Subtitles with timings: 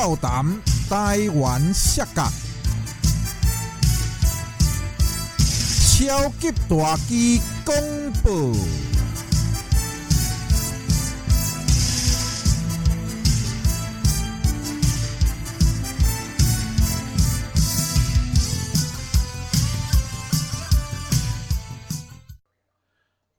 [0.00, 0.42] 笑谈
[0.88, 2.26] 台湾色角，
[6.08, 7.74] 超级大机公
[8.22, 8.56] 布。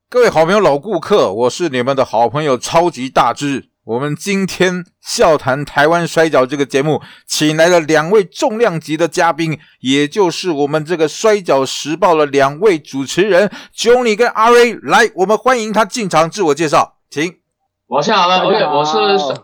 [0.07, 3.70] 各位好朋友、老顾客，我是你们的好朋友超级大只。
[3.91, 14.75] 我们今天笑谈台湾摔跤这个节目，请来了两位重量级的嘉宾，也就是我们这个摔跤时报的两位主持人 Johnny 跟阿瑞。
[14.81, 17.33] 来，我们欢迎他进场自我介绍，请。
[17.87, 18.97] 我先好了我是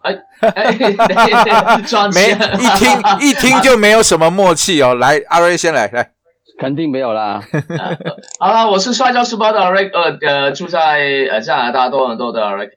[0.03, 0.71] 哎哎，
[2.15, 4.95] 没一听一听就没有什么默契哦。
[4.95, 6.11] 来，阿瑞先来，来。
[6.57, 7.41] 肯定没有啦。
[8.39, 12.69] 好了，我是摔跤时报的 Rick，呃呃，住在呃加拿大多伦多的 Rick。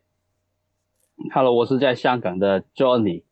[1.28, 3.22] Hello，我是在香港的 Johnny。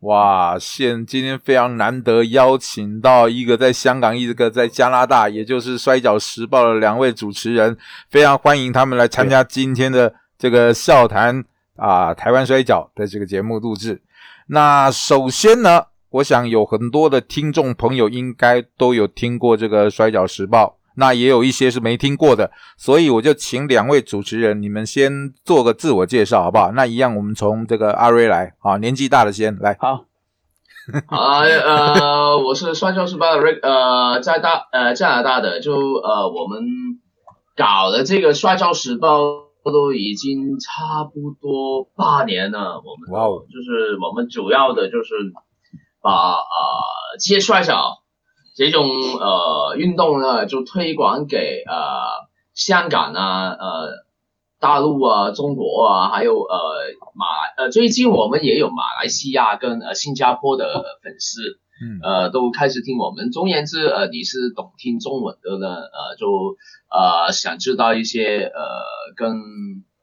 [0.00, 7.76] 哇，现今天非常难得邀请到一个在香港，一个在加拿大，也就是摔角时报的两位主持人，
[8.10, 11.44] 非常欢迎他们来参加今天的这个笑谈
[11.76, 14.02] 啊台湾摔角的这个节目录制。
[14.48, 15.84] 那首先呢。
[16.10, 26.72] 我想有很多的听众朋友应该都有听过这个《摔角时报》，那也有一些是没听过的，所以我就请两位主持人，你们先做个自我介绍，好不好？
[26.72, 29.76] 那一样，我们从这个阿瑞来啊，年纪大的先来。
[29.78, 30.04] 好，
[31.08, 36.62] 啊呃，我是《摔跤时报》的瑞，呃，在大呃加拿大的，就呃我们
[37.56, 39.22] 搞的这个《摔跤时报》
[39.72, 45.14] 都已经差不多八年了，我们哇哦，就是我们主要的就是。
[46.00, 46.38] 把呃
[47.18, 47.98] 职业摔跤
[48.58, 51.76] 这种呃运动呢，就推广给呃
[52.54, 53.90] 香港啊、呃
[54.58, 56.58] 大陆啊、中国啊，还有呃
[57.14, 57.26] 马
[57.56, 63.30] 呃最近我们也有马来西亚跟呃新加坡的粉丝，嗯呃都开始听我们。
[63.30, 66.56] 总言之，呃你是懂听中文的呢，呃就
[66.90, 68.60] 呃想知道一些呃
[69.14, 69.36] 跟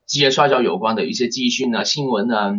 [0.08, 2.54] 职业摔跤有关的一些资讯啊、新闻啊。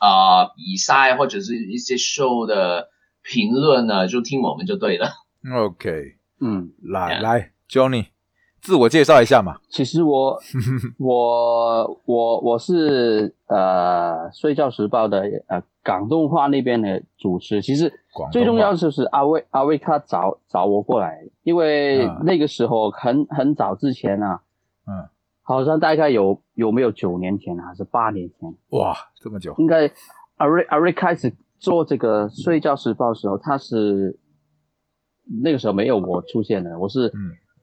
[0.00, 2.88] 啊，比赛或者是一些 show 的
[3.22, 5.08] 评论呢，就听我们就对了。
[5.54, 8.06] OK，嗯，来来，Johnny，
[8.60, 9.58] 自我介绍一下嘛。
[9.68, 10.38] 其实我
[10.98, 17.60] 我我我是呃《睡觉时报》的呃港动画那边的主持。
[17.62, 17.92] 其实
[18.30, 24.40] 最重要就是阿威阿威他找找我过来，因为那个时候很很早之前啊，
[24.86, 25.08] 嗯。
[25.44, 28.54] 好像大概有有没有九年前还是八年前？
[28.70, 29.52] 哇，这么久！
[29.58, 29.90] 应该
[30.36, 34.18] 阿瑞阿瑞开始做这个《睡觉时报》的时候，他是
[35.42, 37.12] 那个时候没有我出现的，我是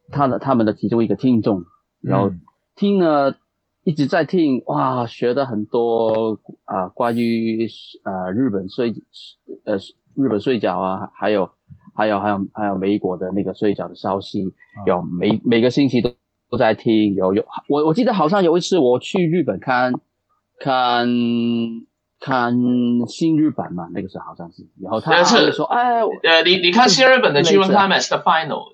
[0.09, 1.63] 他的他们的其中一个听众，
[2.01, 2.31] 然后
[2.75, 3.35] 听了
[3.83, 7.67] 一直在听，哇，学的很多啊，关于
[8.03, 8.93] 呃日本睡
[9.65, 9.75] 呃
[10.15, 11.49] 日本睡觉啊，还有
[11.93, 14.53] 还有还有还有美国的那个睡觉的消息，
[14.87, 16.11] 有每每个星期都。
[16.51, 19.93] 都在听，有有我我记得好像有一次我去日本看，
[20.59, 21.07] 看
[22.19, 22.53] 看
[23.07, 28.65] 新日本嘛，那个时候好像是，然后他就说，哎，呃，你你看新日本的 G1 Climax 的 Final，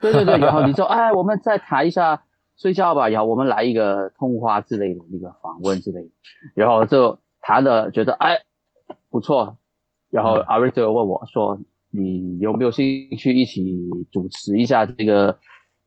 [0.00, 0.12] 对。
[0.12, 2.24] 对对，然后你说，哎，我们再谈一下
[2.56, 6.10] 睡觉吧，然后我们来一个通话之类的一个访问之类的，
[6.54, 8.40] 然后就谈的觉得哎
[9.10, 9.56] 不错，
[10.10, 11.58] 然后阿瑞就问我说，
[11.90, 15.38] 你有没有兴趣一起主持一下这个？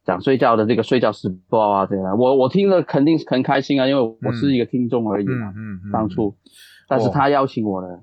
[0.07, 5.53] 讲睡觉的这个睡觉时报啊，这样我我听了肯定很开心啊，因为我是一个听众而已嘛。
[5.53, 5.91] 嗯嗯。
[5.91, 6.33] 当初，
[6.87, 7.99] 但是他邀请我的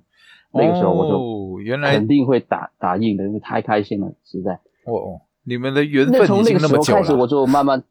[0.53, 4.53] 那个时候，我就原来肯定会打打印的，因为太开心了，实在。
[4.85, 7.83] 哦哦，你们的缘分从那个时候开始，我就慢慢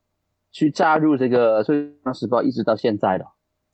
[0.52, 3.25] 去加入这个睡觉时报，一直到现在了。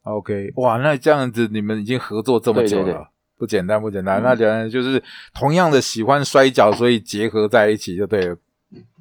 [0.04, 4.22] OK，哇，那这样子你们已经合作这么久了，不简单不简单。
[4.22, 5.02] 那简单就是
[5.34, 8.38] 同样的喜欢摔跤，所以结合在一起就对了。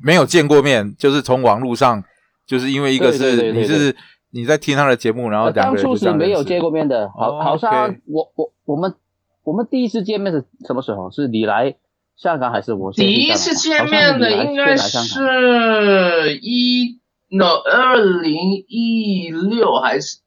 [0.01, 2.03] 没有见过面，就是从网络上，
[2.45, 3.95] 就是因为一个是你是
[4.31, 8.95] 你在听他的节目，然后当初是没有见过面的，好，好像我我我们
[9.43, 11.11] 我们第一次见面是什么时候？
[11.11, 11.75] 是你来
[12.15, 12.91] 香港还是我？
[12.93, 16.99] 第一次见面的应该是一
[17.29, 20.17] no 二零一六还是？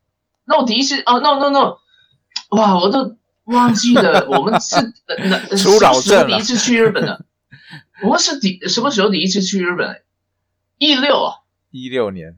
[0.45, 1.77] 那我第一次哦，no no no，
[2.51, 4.77] 哇，我都忘记了，我们是
[5.57, 7.25] 初老证第一次去日本的。
[8.03, 10.03] 我是第什么时候第一次去日本？
[10.79, 11.35] 一六啊，
[11.71, 12.37] 一六年，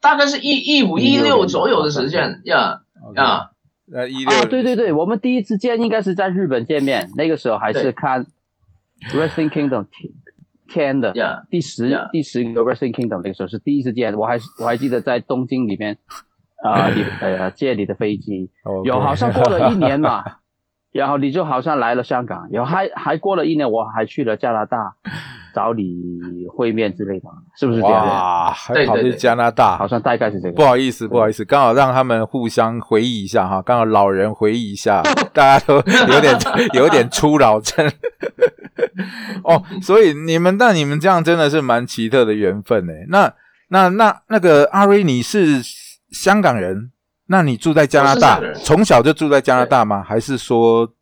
[0.00, 2.82] 大概是一一五一六左右的时间呀
[3.16, 3.50] 啊，
[3.90, 8.26] 呃一六，对对对，我们第一次见应该是在日本见面，那个时候还是看
[9.12, 9.86] Wrestling Kingdom
[10.68, 11.14] 天的
[11.50, 15.96] 第十第十个 Wrestling Kingdom 那个时候是第一次见，我还是我还记得在东京里面
[16.62, 18.50] 啊，你呃借你的飞机，
[18.84, 20.22] 有好像过了一年嘛。
[20.92, 24.92] 然后你就好像来了香港，然后还 还过了一年，我还去了加拿大
[25.54, 25.84] 找你
[26.52, 28.06] 会面之类的，是不是这样？
[28.06, 30.54] 哇，还跑去加拿大，好像大概是这个。
[30.54, 35.02] 不好意思，不好意思，刚好让他们互相回忆一下哈，刚好老人回忆一下，
[35.32, 36.36] 大家都有点
[36.74, 37.90] 有点初老症。
[39.44, 42.92] 哦，所以你们那你们这样真的是蛮奇特的缘分呢。
[43.08, 43.32] 那
[43.68, 45.60] 那那那个阿瑞，你是
[46.10, 46.90] 香港人，
[47.30, 50.02] 那你住在加拿大从小就住在加拿大吗？
[50.02, 50.92] 还是说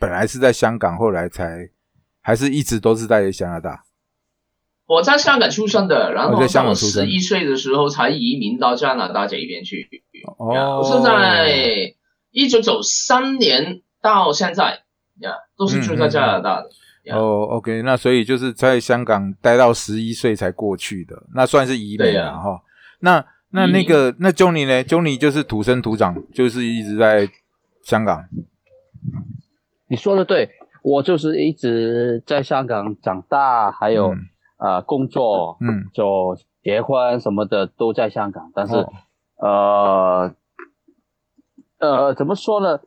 [0.00, 1.70] 本来是在香港，后来才，
[2.20, 3.84] 还是一直都是在加拿大？
[4.86, 9.88] 我在香港出生的，然哦在香后到十一岁的时候才移民到加拿大这一边去。
[10.38, 10.80] 哦。
[10.80, 11.94] 我是在
[12.32, 14.82] 一九九三年到现在。
[15.20, 16.68] 呀，都是住在加拿大的。
[17.04, 22.60] 呀哦，OK，那所以就是在香港待到十一岁才过去的，那算是移民了哈、
[23.00, 23.24] 那
[23.56, 27.26] 那那个那 Johnny 呢？Johnny 就是土生土长，就是一直在
[27.82, 28.28] 香港。
[29.88, 30.50] 你说的对，
[30.82, 34.18] 我就是一直在香港长大，还有、嗯
[34.58, 38.92] 呃工作，嗯就结婚什么的都在香港，但是、哦
[39.38, 40.34] 呃
[41.78, 42.80] 呃怎么说呢？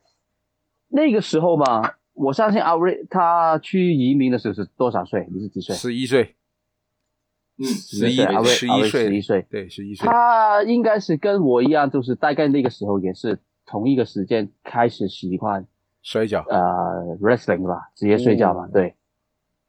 [0.89, 5.27] 那个时候嘛，我相信阿瑞他去移民的时候是多少岁？
[5.31, 5.75] 你是几岁？
[5.75, 6.36] 十一岁，
[7.60, 10.08] 嗯，十一岁十一岁十一岁，对，十一岁。
[10.08, 15.68] 他应该是跟我一样，就是大概那个时候也是同一个时间开始喜欢
[16.02, 18.96] 摔跤呃 wrestling 吧，职业摔跤吧，哦对。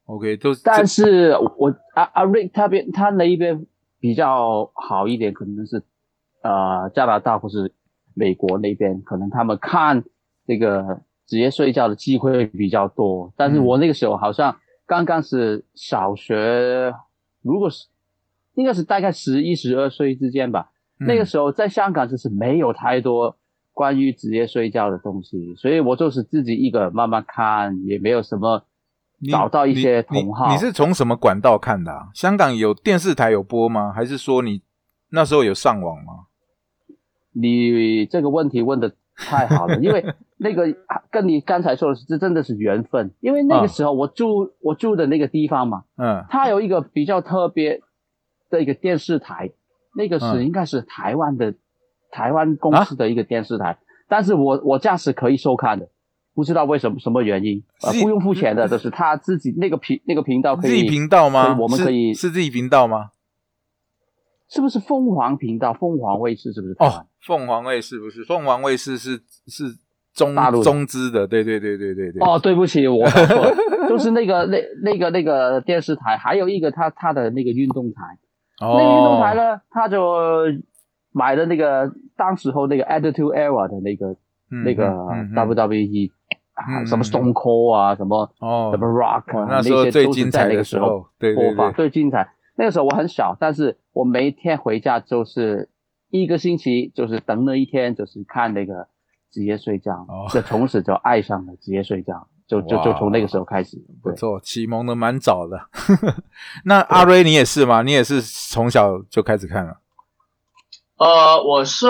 [0.06, 3.66] ，OK，都是但是我阿阿瑞他边他那一边
[3.98, 5.82] 比较好一点，可能是
[6.42, 7.72] 呃加拿大或是
[8.14, 10.04] 美国那边，可能他们看
[10.46, 13.32] 这个职业睡觉的机会比较多。
[13.36, 14.56] 但是我那个时候好像
[14.86, 16.92] 刚刚是小学，
[17.42, 17.86] 如果是
[18.54, 20.70] 应该是大概十一十二岁之间吧。
[20.98, 23.38] 嗯那个时候在香港就是没有太多
[23.72, 28.66] 关于职业睡觉的东西，所以我就是自己一个慢慢看，也没有什么
[29.30, 30.48] 找到一些同好。
[30.48, 32.08] 你你是从什么管道看的、啊？
[32.14, 33.90] 香港有电视台有播吗？
[33.92, 34.60] 还是说你
[35.08, 36.26] 那时候有上网吗？
[37.32, 40.04] 你这个问题问的太好了，因为
[40.38, 40.64] 那个
[41.10, 43.14] 跟你刚才说的是，这真的是缘分。
[43.20, 47.80] 因为那个时候我住、我住的那个地方嘛，嗯它有一个比较特别
[48.48, 49.50] 的一个电视台，
[49.94, 51.54] 那个是、嗯应该是台湾的
[52.10, 53.78] 台湾公司的一个电视台，
[54.08, 55.88] 但是我我家是可以收看的，
[56.34, 61.56] 不知道为什么什么原因，呃，不用付钱的，就是他自己那个频那个频道可以自己频道吗？
[61.60, 63.10] 我们可以是自己频道吗？
[64.48, 65.72] 是不是凤凰频道？
[65.72, 66.74] 凤凰卫视是不是？
[66.80, 69.64] 哦，凤凰卫视不是，凤凰卫视是是
[70.14, 72.20] 中大陆中资的，对对对对对对。
[72.20, 73.54] 哦，对不起，我搞错了，
[73.88, 78.02] 就是那个那那个那个电视台，还有一个他他的那个运动台，
[78.60, 80.16] 哦，那个运动台呢，他就
[81.12, 84.16] 买了那个当时候那个 Attitude Era 的那个、
[84.50, 85.34] 嗯那个嗯嗯嗯。
[85.34, 86.10] WWE
[86.54, 88.70] 啊，嗯什么 Stone Cold 啊，什么哦。
[88.72, 92.28] 什么 Rock 啊，那时候些都是最精彩在那个时的时候，对对播放，对，最精彩。
[92.56, 95.68] 那个时候我很小，但是我每一天回家就是
[96.10, 98.88] 一个星期，就是等了一天，就是看那个
[99.30, 103.76] 职业睡觉哦，就从此就爱上了职业睡觉，就就就从那个时候开始。
[104.02, 105.58] 对，不错，启蒙的蛮早的。
[106.66, 107.82] 那阿瑞你也是吗？
[107.82, 109.78] 你也是从小就开始看了？
[110.98, 111.86] 呃，我是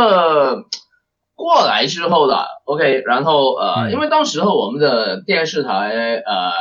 [1.35, 5.89] 过来之后的，OK，然后呃，嗯因为当时候我们的电视台
[6.25, 6.53] 呃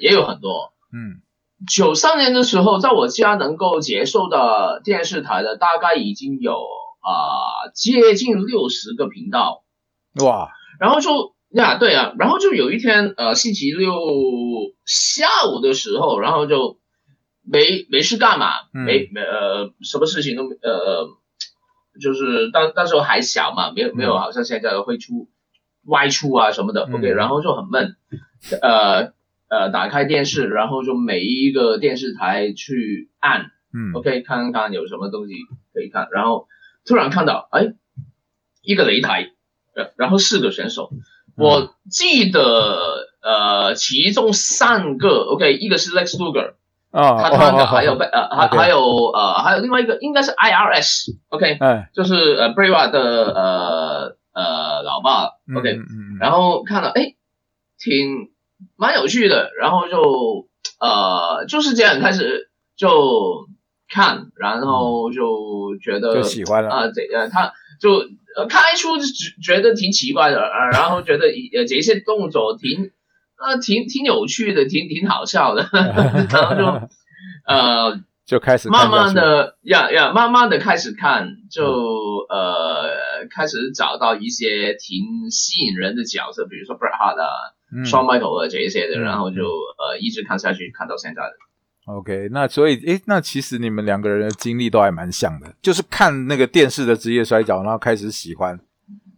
[0.00, 1.20] 也有很多，嗯
[1.68, 6.58] 九三年的时候，在我家能够接受的电视台的大概已经有
[7.04, 9.62] 啊、接近六十个频道，
[10.24, 10.48] 哇，
[10.80, 13.92] 然后就呀对啊，然后就有一天呃星期六
[14.86, 16.78] 下午的时候，然后就
[17.42, 18.84] 没没事干嘛，嗯。
[18.84, 21.08] 没没呃什么事情都没呃，
[22.00, 25.28] 就是当那时候还小嘛，没有没有好像现在会出
[25.84, 26.94] 外出啊什么的、嗯。
[26.94, 27.96] O k 然后就很闷，
[28.62, 29.12] 呃
[29.48, 33.50] 呃打开电视，然后就每一个电视台去按。
[33.74, 33.92] 嗯。
[33.92, 35.34] OK，看看有什么东西
[35.72, 36.48] 可以看，然后
[36.86, 37.74] 突然看到，哎，
[38.62, 39.30] 一个擂台，
[39.74, 40.90] 呃，然后四个选手，
[41.36, 46.54] 我记得呃，其中三个，OK，一个是 Lex Luger，
[46.90, 48.80] 啊，他他的哦还有被呃还还有
[49.12, 53.00] 呃还有另外一个应该是 IRS，OK，哎就是呃 Brava 的
[53.34, 55.78] 呃呃老爸，OK，
[56.20, 57.14] 然后看了，哎，
[57.78, 58.30] 挺
[58.76, 60.48] 蛮有趣的，然后就
[60.78, 63.48] 呃就是这样开始就
[63.88, 66.70] 看，然后就觉得就喜欢了。
[66.70, 68.04] 啊，这呃他就
[68.36, 71.26] 呃开出就觉觉得挺奇怪的，呃， 然后觉得
[71.56, 72.90] 呃这些动作挺
[73.38, 76.88] 呃挺挺有趣的，挺挺好笑的， 然后就
[77.46, 87.28] 呃 就开始慢慢的呀呀，慢慢的开始看，就呃开始找到一些挺吸引人的角色，比如说 Bret Hart 啊，
[87.70, 87.84] 嗯。
[87.84, 91.32] Shawn Michael 的这一些的，嗯然后就呃一直看下去，看到现在的。
[91.86, 98.58] OK，那所以诶，那其实你们两个人的经历都还蛮像的，就是看那个电视的职业摔跤，然后开始喜欢，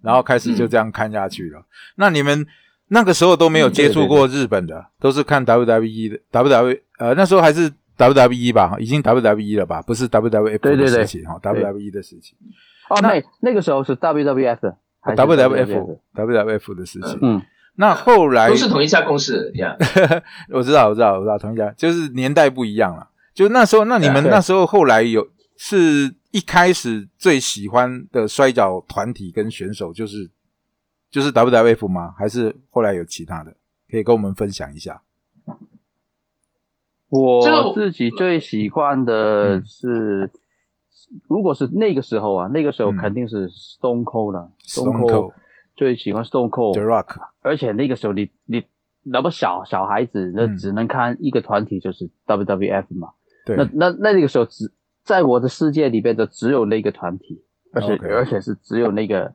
[0.02, 1.64] 然后开始就这样看下去了。
[1.94, 2.44] 那你们
[2.88, 12.36] 那个时候都没有接触过日本的，都是看 WWE 的 WWE，呃，那时候还是 WWE 吧，已经 WWE 了吧，不是 WWE 的对对对时期哈，WWE 的事情
[12.88, 17.18] 哦，那那那个时候是 WWF 的还是，WWF WWF 的事情。
[17.22, 17.40] 嗯，
[17.76, 19.76] 那后来都是同一家公司呀。
[20.52, 23.08] 我知道，我知道，我知道，同一家，就是年代不一样了。
[23.34, 30.30] 就那时候，那你们那时候后来有是一开始最喜欢的摔跤团体跟选手，就是
[31.10, 32.14] 就是 WWF 吗？
[32.18, 33.54] 还是后来有其他的？
[33.90, 35.02] 可以跟我们分享一下。
[37.08, 40.28] 我自己最喜欢的是，
[41.28, 45.32] 如果是那个时候啊，那个时候嗯肯定是 Stone Cold 了 Stone Cold
[45.76, 48.64] 最喜欢 Stone Cold，Rock，而且那个时候你你
[49.04, 50.56] 那么小小孩子，那嗯。
[50.56, 53.10] 只能看一个团体就是 WWF 嘛，
[53.44, 54.72] 对，那那那个时候只
[55.04, 59.32] 在我的世界里边的只有那个团体，而且而且是只有那个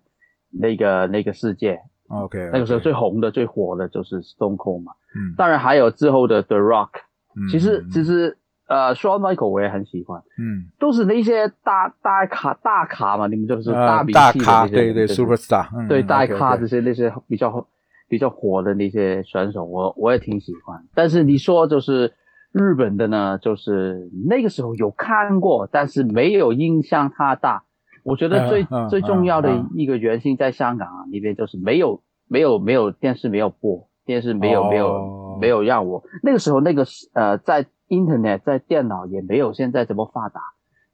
[0.50, 1.80] 那个那个世界
[2.10, 6.90] ，OK，那个时候最红的最火的就是 Stone Cold 嘛，嗯，当然还有之后的 The Rock。
[7.36, 7.90] 嗯其实嗯。
[7.92, 8.38] 其实
[8.72, 17.68] 呃，Shawn Michael 我也很喜欢，嗯，都是那些大大咖大咖嘛，你们就是呃大名气的大咖，对对对，Superstar，嗯对大咖这些那些比较
[18.08, 20.82] 比较火的那些选手，我我也挺喜欢。
[20.96, 22.14] 但是你说就是
[22.54, 27.64] 日本的呢，就是那个时候有看过，但是没有印象太大。
[28.04, 40.42] 我觉得最、最重要的嗯一个原因在香港啊那边就是没有没有没有电视没有播，电视没有、没哦有没有让我那个时候那个呃在 Internet 在电脑也没有现在这么发达，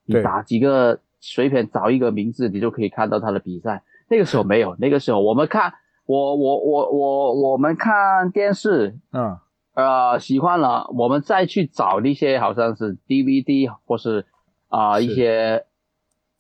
[0.06, 3.84] 你打几个随便找一个名字，你就可以看到他的比赛。
[4.10, 5.74] 那个时候没有， 那个时候我们看
[6.08, 9.38] 我我我我我们看电视，嗯。
[9.76, 14.26] 呃，喜欢了，我们再去找那些好像是 DVD 或是
[14.70, 15.06] 啊、是。
[15.06, 15.66] 一些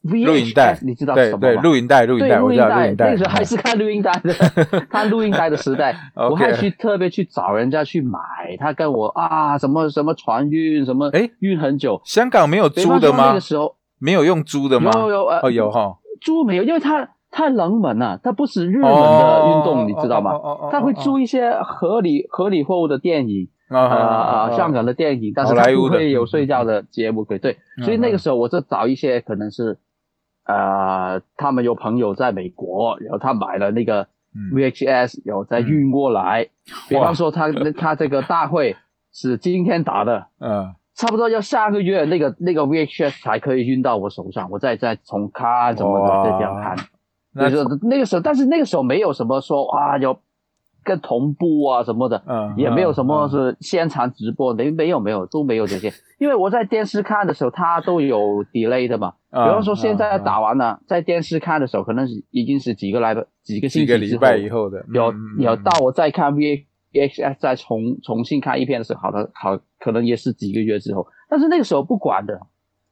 [0.08, 1.62] 录音带你知道对对，什么吗？
[1.62, 4.34] 录音带，录音带，我知道录带，影带，那个时候还是看录音带的，
[4.90, 5.96] 看录音带的时代。
[6.16, 8.20] 我还去特别去找人家去买，
[8.60, 11.32] 他跟我啊什么什么船运什么，诶？
[11.40, 13.28] 运很久，香港没有租的吗？
[13.28, 13.40] 那个？
[13.40, 14.92] 时候没有用租的吗？
[14.96, 20.34] 有有呃哦，有哈，租没有，因为它太冷门了，它不是热门的运动，你知道吗？
[20.34, 29.78] 吗他会租一些合理合理货物的电影，啊呃呃，香港的电影，但是它不会有睡觉的节目，可以对，嗯所以那个时候我就找一些可能是，
[30.48, 34.56] 呃，他们有朋友在美国，然后他买了那个嗯。
[34.56, 36.48] VHS，然后再运过来，
[36.89, 38.75] 比方说他他这个大会
[39.12, 40.74] 是今天打的， 嗯。
[40.96, 46.75] 差不多要下个月那个那个 VHS 才可以运到我手上，我再再重看什么哇的，再这样看。
[47.34, 50.18] 那就是那个时候，但是那个时候没有什么说啊有
[50.88, 58.17] 跟同步啊什么的，嗯也没有什么嗯是现场直播，没没有没有都没有这些， 因为我在电视看的时候，它都有
[58.53, 59.12] delay 的嘛。
[59.29, 63.13] 比嗯方说现在嗯打完了，在电视看的时候，可能是已经是几个来
[63.44, 72.39] 几个星期之后几个礼拜以后的，有嗯有到我再看 V H S 再重重新看一遍的时候，好的好可能也是几个月之后，但是那个时候不管的，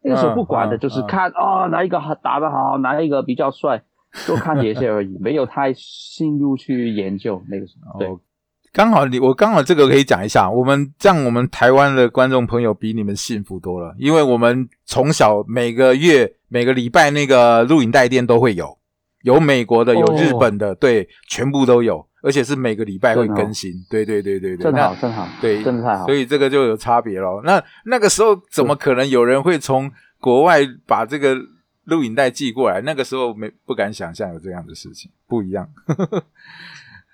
[0.04, 3.82] 那个时候不管的，嗯就是看哦哪一个打得好，哪一个比较帅，
[4.26, 8.00] 就看一些而已，没有太深入去研究那个时候。
[8.00, 8.20] 对哦，
[8.72, 18.78] 刚好你我刚好这个可以讲一下，我们这样我们台湾的观众朋友比你们幸福多了，因为我们从小每个月每个礼拜那个录影带店都会有，
[19.24, 26.14] 有美国的，有哦日本的，对，全部都有，而且是每个礼拜会更新，对对对对对，正好，正好，对，真的太好所。
[26.14, 27.42] 以这个就有差别咯。
[27.46, 31.38] 那那个时候怎么可能有人会从国外把这个
[31.86, 32.82] 录影带寄过来？
[32.82, 35.70] 那个时候没不敢想象有这样的事情，不一样。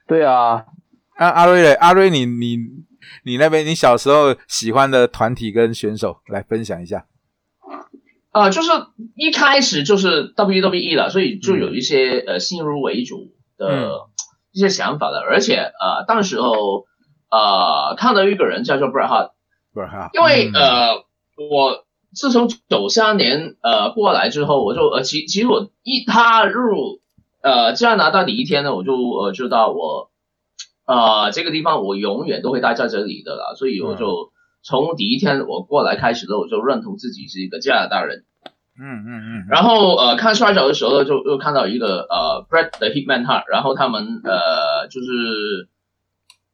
[0.07, 0.65] 对啊，
[1.15, 2.57] 啊，阿瑞嘞，阿瑞你，你
[3.23, 7.05] 你那边你小时候喜欢的团体跟选手来分享一下。
[8.33, 8.69] 呃，就是
[9.15, 14.09] 一开始就是 WWE 了，所以就有一些、呃先入为主的
[14.51, 16.85] 一些想法了，而且呃，当时候
[17.29, 19.31] 呃看到一个人叫做 Bret Hart，
[19.73, 21.05] 不是哈，因为、嗯呃
[21.49, 26.99] 我自从九三年呃过来之后，我就呃其其实我一踏入
[27.41, 30.11] 呃加拿大第一天呢，我就呃知道我
[30.85, 34.31] 呃这个地方我永远都会待在这里的啦，所以我就
[34.63, 38.25] 从第一天我过来开始的，我就认同自己是一个加拿大人。
[38.79, 45.69] 嗯嗯嗯，然后呃看摔跤的时候就又看到一个呃 Brett 的 Hitman Hart，然后他们呃就是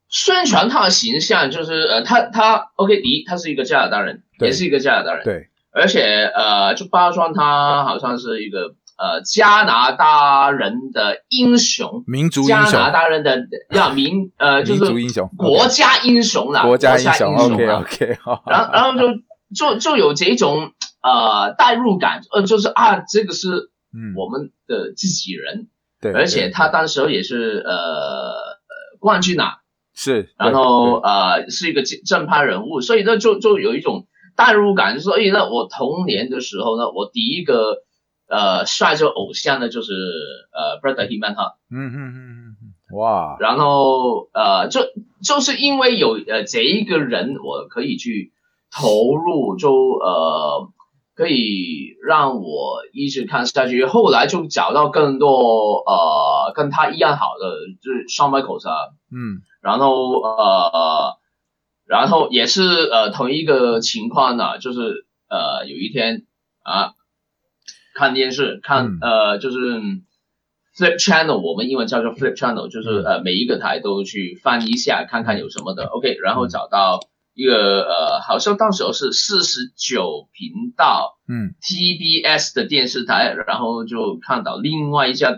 [0.09, 13.37] 宣传他的形象，就是呃他他 OK 第一他是一个加拿大人，也是一个加拿大人，对，而且呃就包装他好像是一个呃加拿大人的英雄，民族英加，拿大人的
[13.71, 19.07] 要 民呃就民族是英雄，国家英雄啦，国家英英雄，OK 啊 OK，好，然后然后就
[19.53, 20.71] 就就有这种
[21.01, 23.49] 呃代入感，呃就是啊这个是
[23.93, 25.67] 嗯，我们的自己人，
[26.01, 29.57] 对，而且他当时候也是呃呃冠军啊，
[29.99, 37.77] 是，然后呃是一个正正派人物，所以呢就就有一种代入感，就说哎那我童年的时候呢，我第一个
[38.29, 39.91] 呃帅这个偶像呢就是
[40.53, 44.81] 呃 Brother He Man 哈，嗯嗯嗯嗯嗯，哇，然后呃就
[45.23, 48.31] 就是因为有呃这一个人，我可以去
[48.71, 50.69] 投入，就呃
[51.15, 57.49] 可以让我一直看下去，后来就找到更多呃跟他一样好的，
[57.81, 58.93] 就是 Shawn Michaels 啊。
[59.09, 61.17] 嗯然后呃，
[61.85, 66.25] 然后也是呃同一个情况呢，就是呃有一天
[66.63, 66.93] 啊
[67.93, 68.97] 看电视看、嗯。
[69.01, 69.57] 呃就是
[70.77, 73.03] flip channel，我们英文叫做 flip channel，就是嗯。
[73.03, 77.01] 呃每一个台都去翻一下看看有什么的，OK，然后找到
[77.33, 81.55] 一个呃好像到时候是四十九频道嗯。
[81.61, 85.35] TBS 的电视台，然后就看到另外一家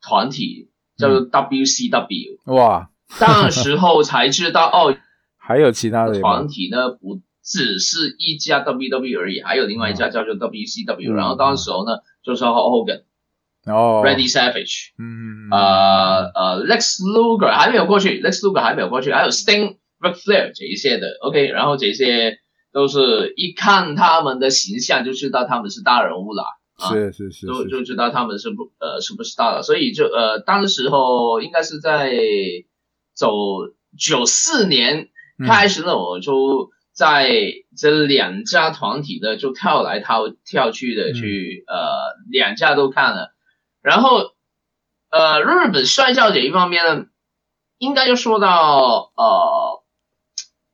[0.00, 2.38] 团体叫做 WCW。
[2.54, 4.96] 哇， 那时候才知道哦，
[5.38, 6.38] 还有其他的吗？
[6.38, 6.48] 团？
[6.48, 13.02] 体呢不只是一家 WWE 而已，还有另外一家叫做 WCW、嗯然后当时候呢就是 Hulk Hogan、
[13.72, 14.02] 哦。
[14.04, 22.38] Randy Savage、嗯，呃呃 Lex Luger 还没有过去，Lex Luger 还没有过去，还有 Sting、Ric Flair 这一些的，OK，然后这些
[22.72, 26.44] 都是一看他们的形象就知道他们是大人物啦。
[26.78, 27.68] 啊是是是，就是。
[27.70, 32.12] 就知道他们是不呃是不是大了，所以就呃当时候应该是在
[33.16, 33.32] 走
[33.98, 35.08] 九四年
[35.38, 35.46] 嗯。
[35.46, 37.30] 开始呢，我就在
[37.76, 41.14] 这两家团体呢就跳来跳跳去的嗯。
[41.14, 43.34] 去、呃两家都看了，
[43.82, 44.34] 然后
[45.10, 47.06] 呃日本摔跤这一方面呢，
[47.78, 49.82] 应该就说到呃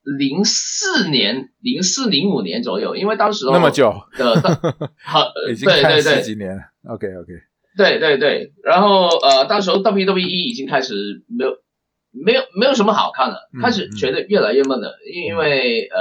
[0.03, 5.83] 零四年零四零五年左右，因为当时候那么久，的的好已经对。
[5.83, 6.63] 对对几年了。
[6.89, 7.33] OK OK，
[7.77, 11.53] 对对对，然后呃，当时候 WWE 已经开始没有
[12.13, 15.99] 没有没有什么好看了，嗯开始觉得越来越闷了，因因为呃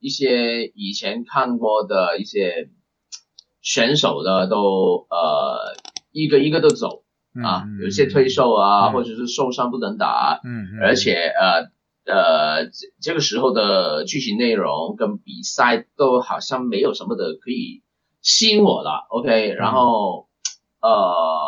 [0.00, 2.70] 一些以前看过的一些
[3.60, 5.76] 选手的，都呃
[6.12, 7.04] 一个一个都走
[7.44, 10.80] 啊，有些退，售啊，嗯或者是受伤不能打，嗯，嗯。
[10.82, 11.70] 而且呃
[12.12, 17.82] 呃这这个时候的剧情内容跟比赛都好像没有什么的可以
[18.22, 20.28] 吸引我了，OK，然后、
[20.80, 21.46] 呃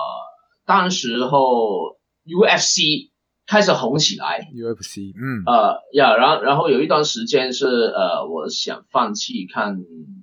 [0.64, 3.10] 当时候 UFC
[3.52, 5.44] 开始红起来，UFC，嗯。
[5.44, 9.76] 呃呀，然后然后有一段时间是呃我想放弃看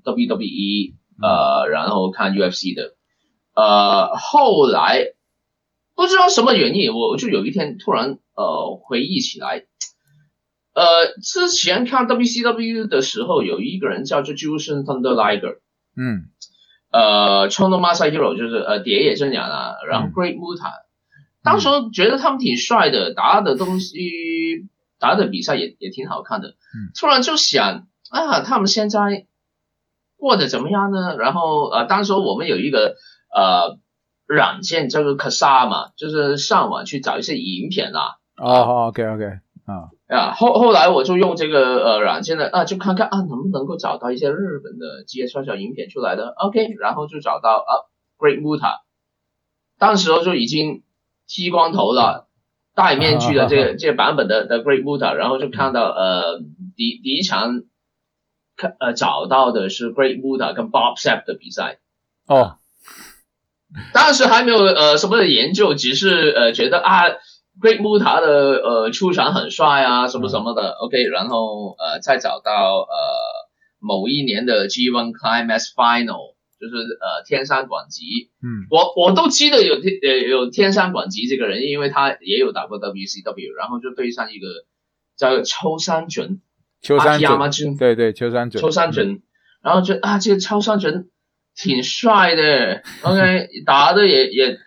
[0.03, 2.95] WWE，呃然后看 UFC 的，
[3.53, 5.13] 呃后来
[5.95, 9.65] 不知道什么原因，我就有一天突然呃回忆起来，
[10.73, 15.57] 呃之前看 WCW 的时候，有一个人叫做 Jushin Thunder Liger，
[15.95, 16.25] 嗯。
[16.91, 20.11] 呃 c h o n o Masahiro 就是呃蝶野真雅啊，然后嗯。
[20.11, 20.71] Great Muta，、
[21.43, 23.97] 当时候觉得他们挺帅的，打的东西
[24.99, 26.91] 打的比赛也也挺好看的，嗯。
[26.99, 29.27] 突然就想啊，他们现在
[30.17, 31.15] 过得怎么样呢？
[31.17, 32.95] 然后呃，当时候我们有一个
[33.33, 33.79] 呃
[34.25, 38.17] 软件叫做 Kasa 嘛，就是上网去找一些影片啦。
[38.35, 39.25] 哦，OK OK，
[39.65, 47.71] 啊，啊，后后来我就用这个呃软件呢，啊，就看看啊能不能够找到一些日本的职业摔跤影片出来的，OK，然后就找到啊
[48.17, 48.79] Great Muta，
[49.77, 50.83] 当时候就已经
[51.29, 52.27] 剃光头了，
[52.73, 56.39] 戴面具的这个这个版本的的 Great Muta，然后就看到呃
[56.75, 57.61] 第第一场
[58.57, 61.77] 看呃找到的是 Great Muta 跟 Bob Sapp 的比赛，
[62.25, 62.57] 哦，
[63.93, 67.03] 当时还没有呃什么的研究，只是呃觉得啊
[67.61, 72.87] ，Great Muta 的呃出场很帅啊，什么什么的、o k 然后呃再找到呃
[73.77, 78.67] 某一年的 G1 Climax Final，就是呃天山广吉，嗯。
[78.69, 84.47] 我我都记得有天呃有天山广吉这个人，因为他也有打过 WCW，然后就对上一个
[85.17, 86.41] 叫秋山准。
[86.81, 89.21] 秋山阿基亚马准，俊对对，秋山准，秋山准，
[89.61, 91.09] 然后就啊，这个秋山准
[91.55, 94.57] 挺帅的，OK， 打的也也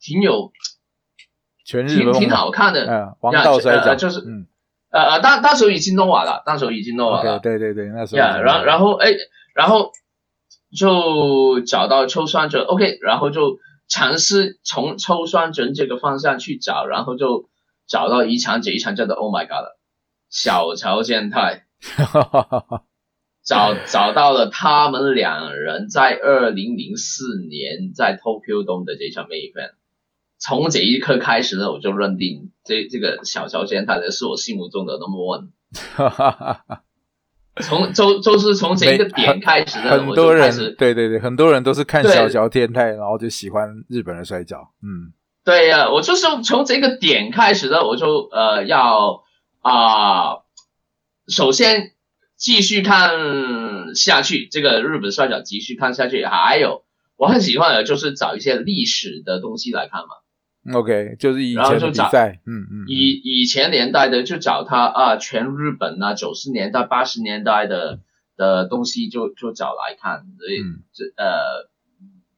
[0.00, 0.52] 挺有
[1.64, 4.46] 全日本挺挺好看的，嗯，王道摔跤呃就是嗯。
[4.90, 9.10] 呃呃，当那时候已经弄完了，那时候已经弄完了，对对对，那时候呀，然后然后哎，
[9.54, 9.90] 然后
[10.76, 13.58] 就找到秋山准，OK，然后就
[13.88, 17.48] 尝试从秋山准这个方向去找，然后就
[17.86, 19.78] 找到一场这一场叫做 Oh my God 了，
[20.28, 21.64] 小乔健太。
[23.44, 29.74] 找 找到了他们两人在二零零四年在 Tokyo Dome 的这场 main event。
[30.38, 35.50] 从这一刻开始呢，我就认定这这个小乔健太是我心目中的 number one。
[37.62, 44.72] 从就就是从这个点开始的，很多人对对对，很多人都是看小乔天太，然后就喜欢日本的摔跤。
[44.82, 45.12] 嗯，
[45.44, 49.22] 对呀，我就是从这个点开始的，我就呃要
[49.60, 50.38] 啊，
[51.28, 51.92] 首先
[52.36, 56.82] 继续看下去，这个日本摔跤继续看下去，还有
[57.16, 60.08] 我很喜欢的就是找一些历史的东西来看嘛。
[60.72, 68.00] OK，就是以前的比赛，嗯嗯，以以前年代的就找他啊，全日本啊，九十年代、八十年代的
[68.36, 71.68] 的东西就就找来看，所以这呃，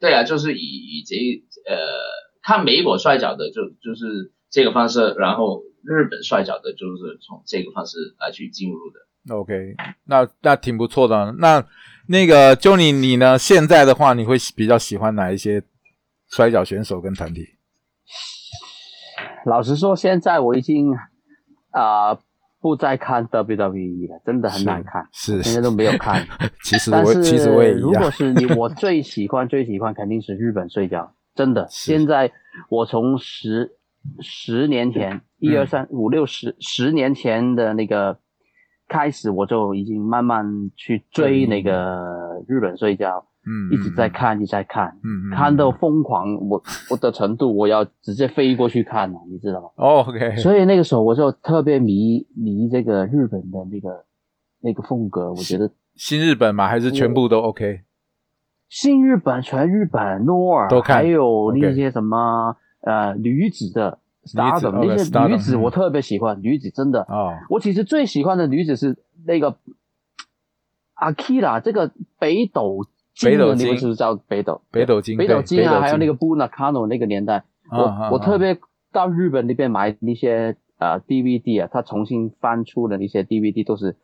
[0.00, 1.14] 对啊，就是以以这
[1.70, 1.76] 呃
[2.42, 9.34] 看美国摔跤的就就是这个方式，然后日本摔跤的就是从这个方式来去进入的。
[9.34, 11.34] OK，那那挺不错的。
[11.38, 11.64] 那
[12.08, 13.36] 那个 Johnny，你呢？
[13.36, 15.62] 现在的话，你会比较喜欢哪一些
[16.30, 17.55] 摔跤选手跟团体？
[19.44, 20.92] 老实说，现在我已经
[21.70, 22.18] 啊
[22.60, 26.26] 不再看 WWE 了，真的很难看，是现在都没有看。
[26.64, 31.66] 其实我其实我也如果是你，我最喜欢最喜欢肯定是日本睡觉，真的。
[31.70, 32.32] 现在
[32.68, 33.76] 我从十
[34.20, 38.18] 十年前，一二三五六十十年前的那个
[38.88, 40.44] 开始，我就已经慢慢
[40.76, 43.26] 去追那个日本摔跤。
[43.48, 49.68] 嗯，一直在看，一直在看，嗯，看到疯狂，我我的程度，我要直接飞过去看了，你知道吗？
[49.76, 50.34] 哦，OK。
[50.34, 54.04] 所以那个时候我就特别迷迷这个日本的那个
[54.62, 57.82] 那个风格，我觉得新日本嘛，还是全部都 OK。
[58.68, 67.46] 新日本、全日本、诺尔都看，还有那些什么呃女子的 Star 那些女子，我特别喜欢女子，真的啊。
[67.48, 69.56] 我其实最喜欢的女子是那个
[70.94, 72.80] 阿 Kira 这个北斗。
[73.22, 74.60] 北斗金是不是叫北斗？
[74.70, 78.58] 北斗金，北斗金啊，还有那个 Bunakano 那个年代，我我特别
[78.92, 83.96] 到日本那边买那些呃 DVD 啊，他重新翻出的那些 DVD 都是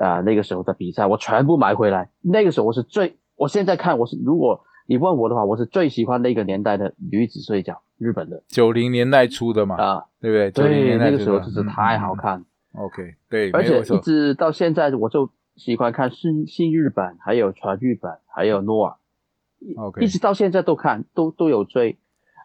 [0.00, 2.10] 啊那个时候的比赛，我全部买回来。
[2.20, 10.68] 那个时候我是最，我现在看我是，如果你问我的话，我是最喜欢那个年代的女子摔跤，日本的九零年代初的嘛，啊，对不对？
[10.68, 12.44] 对，那个时候就是太好看。
[12.74, 15.28] OK，对，而且一直到现在我就。
[15.60, 18.96] 喜欢看新新日本，还有全日本，还有诺尔，
[20.00, 21.98] 一直到现在都看，都都有追。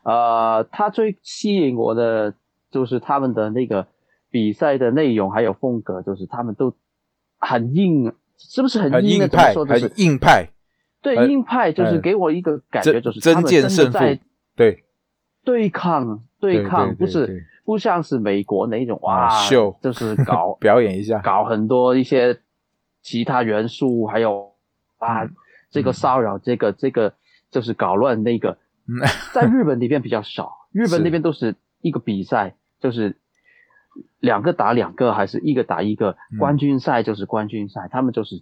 [0.04, 2.34] 呃，他最吸引我的
[2.70, 3.88] 就是他们的那个
[4.30, 6.74] 比赛的内容还有风格，就是他们都
[7.40, 9.54] 很硬，是不是很硬派？
[9.54, 10.50] 很硬派。
[11.02, 14.00] 对，硬派就是给我一个感觉，就是真剑胜负。
[14.58, 14.84] 对，
[15.46, 22.42] 对抗对抗，不是不像是美国那种哇秀，就是搞 表演一下，搞很多一些。
[23.06, 24.56] 其他元素还有
[24.98, 25.30] 啊，
[25.70, 27.14] 这个骚扰，这个这个
[27.52, 28.58] 就是搞乱那个，
[29.32, 33.16] 在日本那边比较少， 日本那边都是一个比赛，就是
[34.20, 38.42] 两个打两个，还是一个打一个，冠军赛就是冠军赛，他们就是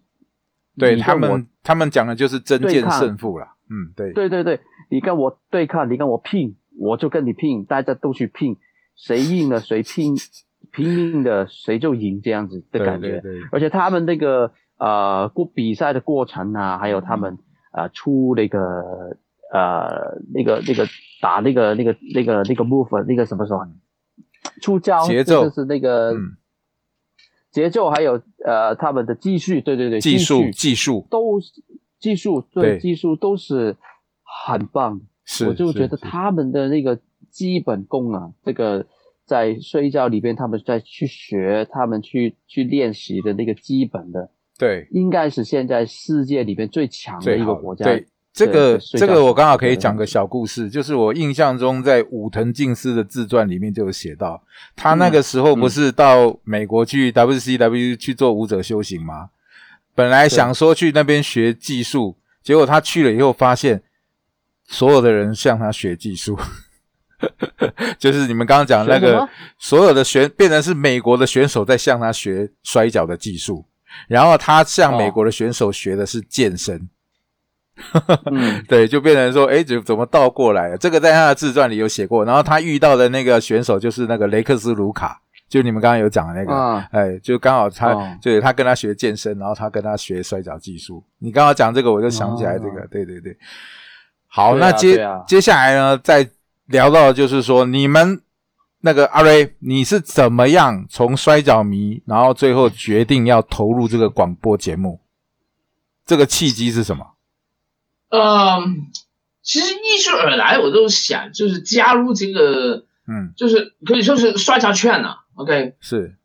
[0.77, 8.55] 对他们他们讲的就是真见胜负了，嗯，对对对对，你跟我对抗，你跟我拼，我就跟你拼，大家都去拼，
[8.95, 10.15] 谁赢了谁拼。
[10.73, 17.37] 拼命的谁就赢这样子的感觉，而且他们那个呃过比赛的过程啊，还有他们
[17.71, 18.59] 呃出那个
[19.53, 20.87] 呃那个那个
[21.21, 23.67] 打那个那个那个那个 move 那个什么什么
[24.63, 25.47] 出招节奏。
[25.51, 26.15] 是那个
[27.51, 31.39] 节奏，还有呃他们的技术，对对对，技术技术都
[31.99, 33.77] 技术对技术都是
[34.47, 38.87] 很棒，是我就觉得他们的那个基本功啊，这个。
[39.25, 47.85] 在睡觉里边，他们在去学，他们去去练习的那个基本的，对，应该是现在世界里边最强的一个国家。
[47.85, 54.43] 对，这个这个我刚好可以讲个小故事，就是我印象中在武藤敬司的自传里面就有写到，
[54.75, 59.29] 他那个时候不是到美国去 WCW 去做武者修行吗？
[59.95, 63.83] 本来想说去那边学技术，结果他去了以后发现，
[64.65, 66.37] 所有的人向他学技术。
[67.99, 73.65] 就是你们刚刚讲那个，所有的选变成是美国的选手在向他学摔跤的技术，
[74.07, 76.89] 然后他向美国的选手学的是健身。
[78.69, 80.77] 对，就变成说，哎，怎怎么倒过来了？
[80.77, 82.23] 这个在他的自传里有写过。
[82.23, 86.53] 然后他遇到的那个选手就是那个雷克斯卢卡，就你们刚刚有讲的那个，
[86.91, 91.03] 哎，就刚好他，就是他跟他学健身，然后他跟他学摔跤技术。
[91.17, 93.35] 你刚刚讲这个，我就想起来这个，对对对。
[94.27, 96.29] 好，那接接下来呢，在。
[96.65, 98.21] 聊到就是说，你们
[98.81, 105.01] 那个阿瑞，你是怎么样从摔跤迷，然后最后决定要投入这个广播节目？
[106.05, 107.13] 这个契机是什么？
[108.09, 108.91] 嗯，
[109.41, 116.15] 其实一直而来我都想就是加入这个，嗯，就是可以说是摔跤圈呐、OK，是，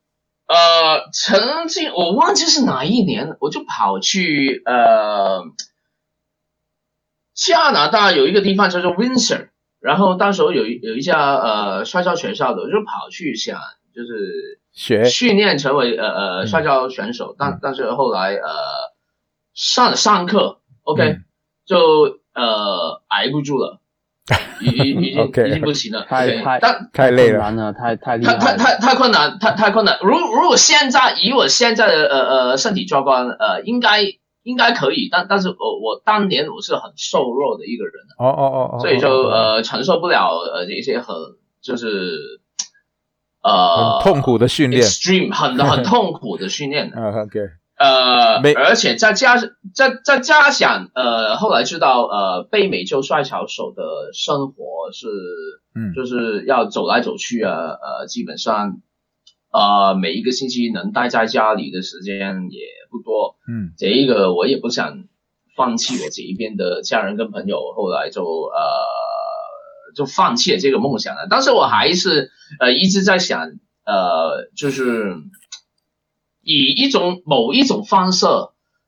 [0.46, 5.44] 呃，曾经我忘记是哪一年，我就跑去呃
[7.34, 9.48] 加拿大有一个地方叫做 Windsor，
[9.88, 13.58] 然后当时候有一有一家呃摔跤学校的，我就跑去想
[13.94, 15.06] 就是学。
[15.06, 16.46] 训练成为呃呃嗯。
[16.46, 17.58] 摔跤选手，但嗯。
[17.62, 18.50] 但是后来呃
[19.54, 21.24] 上上课，OK、嗯。
[21.64, 23.80] 就呃挨不住了，
[24.60, 28.36] 已已已经已经不行了，太 OK，太但太累了，难了，太太太。
[28.36, 29.98] 太太太困难，太太困难。
[30.02, 32.18] 如如果现在以我现在的呃
[32.50, 34.02] 呃身体状况，呃，应该
[34.48, 41.14] 应该可以，但但是我我当年我是很瘦弱的一个人，哦哦哦哦，所以就呃承受不了呃一些很
[41.60, 42.40] 就是
[43.42, 44.82] 呃很痛苦的训练。
[44.82, 46.90] extreme 很很 痛苦的训练。
[46.94, 47.38] 啊，OK，
[47.78, 49.36] 呃，而且再加
[49.74, 53.82] 再再加上呃，后来知道呃，北美洲摔跤手的
[54.14, 55.06] 生活是
[55.74, 55.92] 嗯。
[55.94, 58.78] 就是要走来走去啊，呃，基本上
[59.50, 65.04] 呃每一个星期能待在家里的时间也不多，嗯这一个我也不想
[65.56, 68.60] 放弃我这一边的家人跟朋友，后来就呃
[69.96, 71.26] 就放弃了这个梦想了。
[71.28, 72.30] 但是我还是
[72.60, 73.50] 呃一直在想，
[73.84, 75.16] 呃，就是
[76.42, 78.26] 以一种某一种方式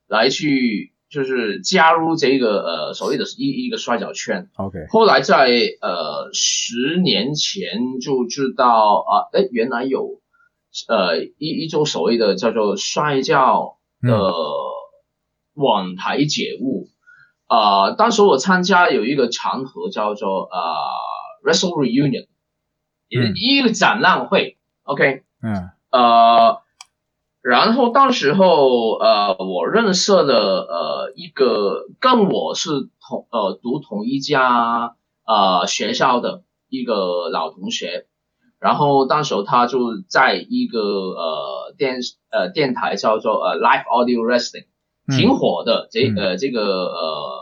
[0.07, 4.47] 来去就是加入这个呃所谓的一一个摔角圈。
[4.55, 5.49] ，OK，后来在
[5.81, 10.20] 呃十年前就知道啊，哎、原来有
[10.87, 14.33] 呃一一种所谓的叫做摔跤的
[15.53, 16.87] 网台节目。
[17.47, 20.73] 啊、当时我参加有一个场合叫做呃
[21.43, 22.27] Wrestle Reunion，
[23.13, 23.33] 嗯。
[23.35, 25.69] 一个展览会，OK，嗯。
[25.91, 26.61] 呃，
[27.41, 32.69] 然后到时候呃，我认识了呃一个跟我是
[33.05, 38.07] 同呃读同一家呃学校的一个老同学，
[38.61, 41.95] 然后当时候他就在一个呃电
[42.31, 44.67] 呃电台叫做呃 Live Audio Wrestling，
[45.07, 45.17] 嗯。
[45.17, 46.15] 挺火的、这嗯。
[46.15, 47.41] 呃这个呃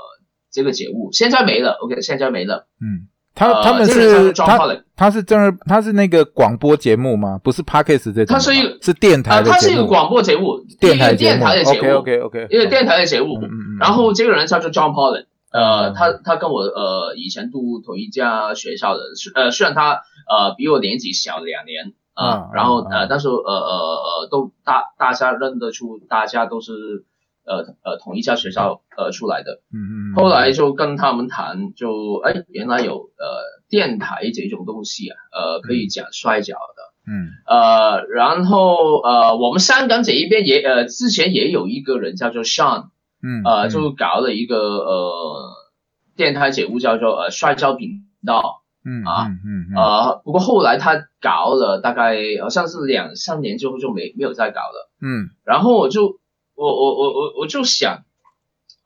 [0.52, 2.68] 这个节目，现在没了，OK，现在没了。
[2.82, 3.06] 嗯，
[3.36, 7.40] 他呃他们是 John 他他是正儿他是那个广播节目吗？
[7.44, 13.38] 不是 Podcast 这种的吗，它是一个是电台啊，的节目，它是一个广播节目，电台电台的节目，OK OK OK，一个电台的节目。
[13.38, 15.94] 嗯嗯嗯，然后这个人叫做 John Pollan，呃，嗯。
[15.94, 23.74] 他他跟我呃以前读同一家学校的，虽呃虽然他呃比我年纪小两年啊，嗯然后嗯呃但是呃呃
[24.22, 26.72] 呃都大大家认得出，大家都是
[27.46, 29.62] 呃呃同一家学校呃出来的。
[29.74, 33.26] 嗯嗯嗯，后来就跟他们谈，就哎原来有呃
[33.70, 36.88] 电台这种东西啊，呃可以讲摔跤的。
[37.12, 42.90] 嗯呃，然后呃，我们香港这一边也呃，之前也有一个人叫做 Sean，
[43.24, 45.56] 嗯呃，嗯就搞了一个呃
[46.16, 49.76] 电台节目叫做呃摔跤频道，嗯啊嗯嗯嗯。
[49.76, 55.30] 呃，不过后来他搞了大概好像是两三年之后就没没有再搞了，嗯。
[55.44, 56.20] 然后我就
[56.56, 58.04] 我我我我我就想，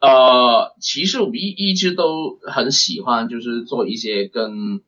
[0.01, 4.81] 呃，其实我一一直都很喜欢就是做一些跟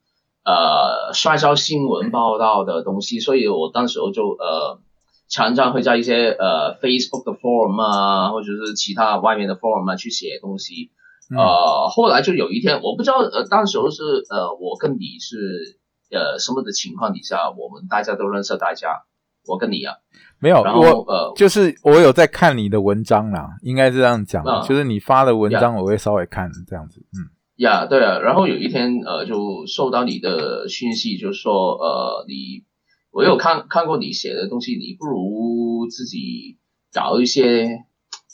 [0.44, 4.80] 呃摔跤新闻报道的东西，所以我当时候就呃
[5.28, 10.92] 常常会在一些呃 Facebook 的 forum 啊，或者是其他外面的 forum 啊去写东西。
[11.32, 15.80] 嗯呃，后来就有一天，我不知道呃，当时候是呃我跟你是
[16.12, 19.06] 呃什么的情况底下，我们大家都认识大家，
[19.48, 19.96] 我跟你啊，
[20.40, 20.88] 没有然后我。
[21.12, 32.66] 呃就是我有在看你的文章啦，应该是这样讲，嗯就是你发的文章我会稍微看这样子，嗯呀对啊，然后有一天呃就收到你的讯息，就说呃你
[33.12, 36.60] 我有看看过你写的东西，你不如自己
[36.94, 37.80] 搞一些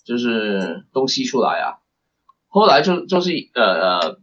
[0.06, 1.81] 就是东西出来啊。
[2.54, 4.20] 后来就就是呃呃，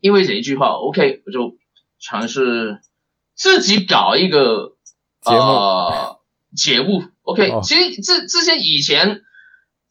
[0.00, 1.56] 因为这一句话，OK，我就
[2.00, 2.80] 尝试
[3.34, 4.72] 自己搞一个
[5.26, 6.18] 呃
[6.56, 9.20] 节目，OK，、哦其实这这些以前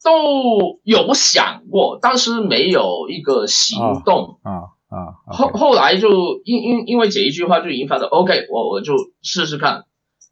[0.02, 4.40] 都有想过，但是没有一个行动。
[4.42, 9.84] 啊啊后后来就因因因为这一句话就引发的，OK，我我就试试看。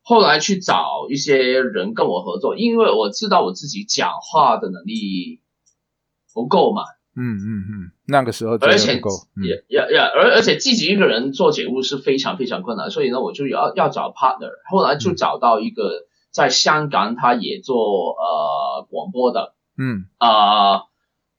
[0.02, 5.40] 后来去找一些人跟我合作，因为我知道我自己讲话的能力
[6.34, 6.82] 不够嘛，
[7.18, 9.00] 嗯嗯嗯，那个时候而且
[9.42, 14.52] 也也也，而而且自己一个人做节目是非常非常困难，所以呢，我就要要找 partner。
[14.70, 20.06] 后来就找到一个在香港，他也做呃广播的，嗯。
[20.18, 20.84] 啊、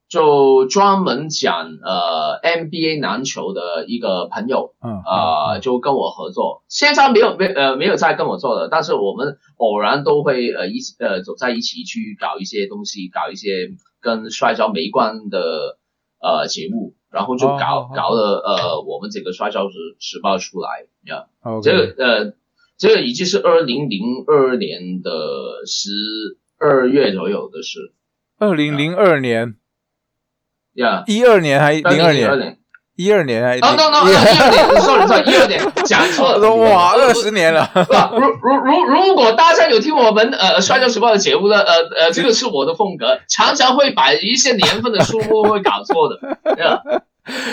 [0.09, 6.63] 就专门讲呃 NBA 篮球的一个朋友，嗯呃，就跟我合作。
[6.67, 13.69] 现在没有没呃没有在跟我做的，但是我们偶然都会呃一起呃走在一起去搞一些东西，搞一些
[14.01, 15.77] 跟摔跤没关的
[16.19, 21.27] 呃节目，然后就搞、搞了呃我们这个摔跤时时报出来呀。
[21.61, 22.33] 这个呃，
[22.79, 25.11] 这个已经是二零零二年的
[25.67, 25.91] 十
[26.57, 27.93] 二月左右的事。
[28.39, 29.55] 二零零二年，
[30.83, 31.03] 呀。
[31.07, 32.57] 一二年还零二二年，
[32.95, 36.55] 一二年还哦，no no，一二年，sorry sorry，一二年讲错了。
[36.55, 37.69] 哇，二十年了，
[38.11, 46.19] 如如如如果大家有听我们呃《摔跤时报》的节目的，呃呃，这个是我的风格，常常会把一些年份的数目会搞错的。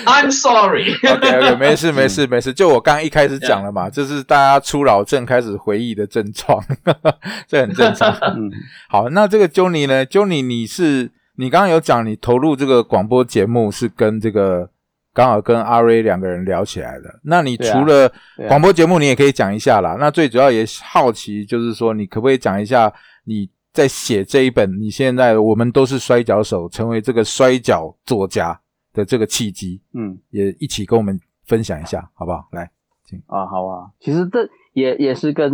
[0.07, 0.95] I'm sorry。
[1.07, 6.59] OK OK， 没事没事没事，就我刚刚一开始讲了嘛，这是大家初老症开始回忆的症状，
[7.47, 8.11] 这很正常。
[8.23, 8.51] 嗯，
[8.89, 14.69] 好，那这个 Johnny 呢？Johnny，你是你刚刚有讲你投入这个广播节目是跟这个
[15.13, 17.21] 刚好跟阿瑞两个人聊起来的。
[17.23, 18.11] 那你除了
[18.49, 19.97] 广播节目，你也可以讲一下啦。
[19.99, 22.93] 那最主要也好奇，就是说你可不可以讲一下
[23.25, 28.59] 你在写这一本你现在我们都是摔跤手，成为这个摔跤作家
[28.93, 32.49] 的这个契机，嗯也一起跟我们分享一下，好不好？
[32.53, 32.71] 来，
[33.05, 35.53] 请啊，好啊，其实这也也是跟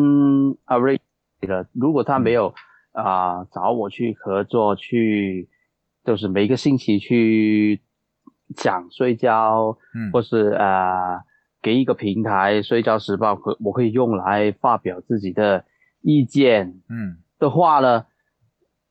[0.66, 1.00] 阿瑞
[1.40, 2.54] 的，如果他没有
[2.92, 5.48] 啊、找我去合作，去
[6.04, 7.82] 就是每个星期去
[8.56, 10.10] 讲睡觉，嗯。
[10.12, 11.20] 或是呃
[11.62, 15.64] 给一个平台，睡觉时报可我可以用来发表自己的
[16.00, 17.18] 意见嗯。
[17.38, 18.06] 的话呢，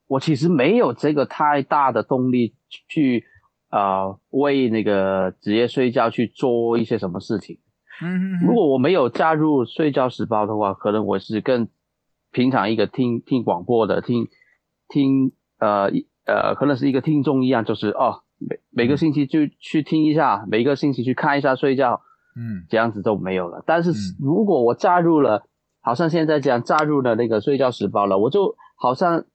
[0.08, 2.56] 我其实没有这个太大的动力
[2.88, 3.26] 去
[3.69, 7.60] 呃为那个职业睡觉去做一些什么事情。
[8.04, 11.67] 嗯如果我没有加入睡觉时报的话，可能我是更
[12.32, 14.28] 平常一个听听广播的，听
[14.88, 22.02] 听呃一呃，可能是一个听众一样，就是哦，每每个星期就去听一下，每个星期去看一下睡觉，
[22.36, 23.64] 嗯这样子都没有了。
[23.66, 25.46] 但是嗯如果我加入了，
[25.82, 29.26] 好像现在这样加入了那个睡觉时报了，我就好像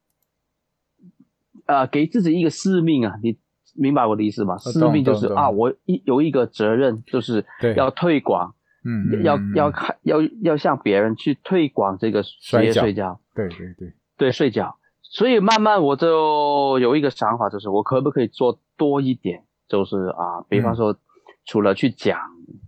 [1.66, 3.38] 呃给自己一个使命啊，你
[3.74, 4.56] 明白我的意思吗？
[4.58, 7.44] 使命就是啊，我一有一个责任，就是
[7.76, 8.54] 要推广。
[8.88, 14.76] 嗯，要嗯要看要要向别人去推广这个职业睡觉，对对对，对睡觉。
[15.08, 19.44] 所以慢慢我就有一个想法，就是我可不可以做多一点？
[19.68, 20.96] 就是啊，比方说，
[21.44, 22.18] 除了去讲，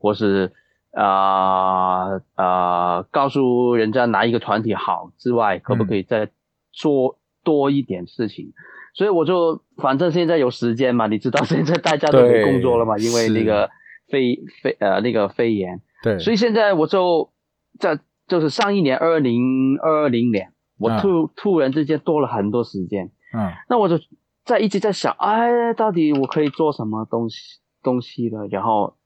[0.00, 0.52] 或是
[0.92, 6.30] 啊啊告诉人家哪一个团体好之外，可不可以再
[6.72, 8.52] 做多一点事情？
[8.94, 13.70] 所以我就反正现在有时间嘛，你知道现在大家都对没工作了嘛，因为那个
[14.08, 15.80] 肺肺呃那个肺炎。
[16.02, 17.30] 对，所以现在我就
[17.78, 23.98] 在就是上一年二零二零年，我啊突、突然之间多了很多时间，嗯那我就
[24.44, 27.36] 在一直在想，哎，到底我可以做什么东西
[27.82, 28.46] 东西呢？
[28.50, 28.96] 然后，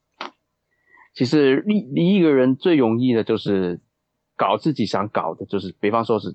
[1.15, 3.81] 其实你你一个人最容易的就是
[4.37, 6.33] 搞自己想搞的，就是比方说是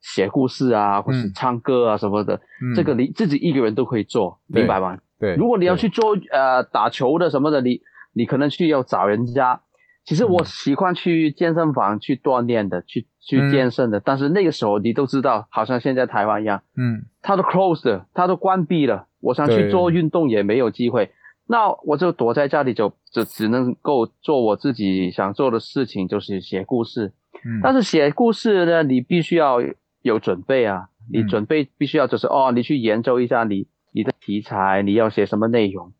[0.00, 4.98] 写故事啊，或是嗯唱歌啊什么的，嗯这个你自己一个人都可以做，对明白吗？
[5.18, 7.80] 对，如果你要去做呃打球的什么的，你
[8.12, 9.60] 你可能去要找人家。
[10.04, 10.44] 其实我嗯。
[10.44, 17.06] 喜欢去健身房去锻炼的，去嗯去健身的，但是那个时候你都知道，好像现在台湾一样，嗯。
[17.22, 21.10] 它都 closed 了，它都关闭了，我想去做运动也没有机会，
[21.46, 27.12] 那我就躲在家里就就只能够做我自己想做的事情，就是写故事。
[27.46, 29.58] 嗯，但是写故事呢，你必须要
[30.02, 35.92] 有准备啊，你嗯准备必须要就是哦，你去研究一下你你的题材，你要写什么内容。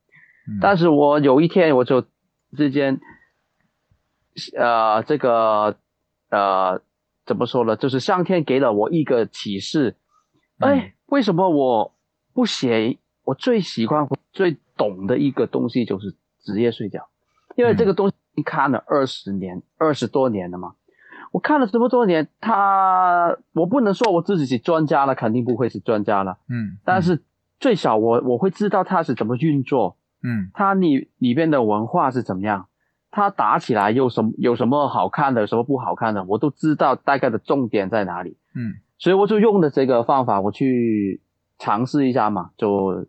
[0.47, 0.59] 嗯。
[0.61, 2.05] 但是我有一天我就
[2.55, 3.01] 之间，
[4.57, 5.77] 呃，这个
[6.31, 6.81] 呃
[7.25, 7.77] 怎么说呢？
[7.77, 9.97] 就是上天给了我一个启示，
[10.59, 11.95] 嗯哎，为什么我
[12.33, 17.09] 不写我最喜欢、我最懂的一个东西，就是职业睡觉，
[17.57, 20.75] 因为这个东西看了二十年、二十多年了嘛。
[21.33, 27.25] 我看了这么多年，他我不能说我自己是专家了，肯定不会是专家了，嗯，但是
[27.59, 32.69] 最少我我会知道它是怎么运作，嗯它里里边的文化是怎么样，
[33.15, 38.37] 它打起来有什么有什么好看的，有什么不好看的，我都知道大概的重点在哪里。
[38.57, 41.21] 嗯所以我就用的这个方法，我去
[41.59, 43.07] 尝试一下嘛，就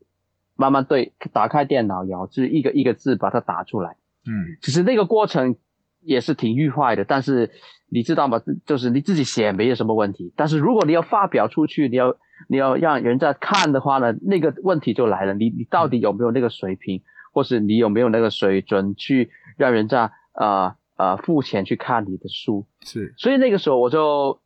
[0.55, 3.95] 慢慢对打开电脑，然后就是一个一个字把它打出来。
[4.27, 5.55] 嗯其实那个过程
[6.01, 7.49] 也是挺愉快的，但是
[7.89, 8.41] 你知道吗？
[8.65, 12.15] 就是你自己写没有什么问题，但是如果你要发表出去，你要
[12.47, 17.01] 你要让人家看的话呢，那个问题就来了，你你到底有没有那个水平，
[17.36, 22.65] 或是你有没有那个水准去让人家呃呃付钱去看你的书？
[22.79, 24.39] 是所以那个时候我就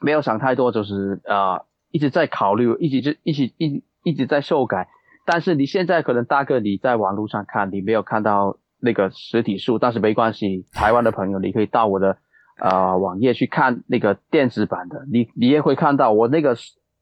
[0.00, 4.88] 没有想太多，就是呃一直在考虑，一直就一直一一直在修改。
[5.26, 12.16] 但是你现在可能大哥你在网络上看，你没有看到那个实体书，但是没关系，台湾的朋友你可以到我的
[12.58, 16.56] 呃网页去看那个电子版的，你你也会看到我那个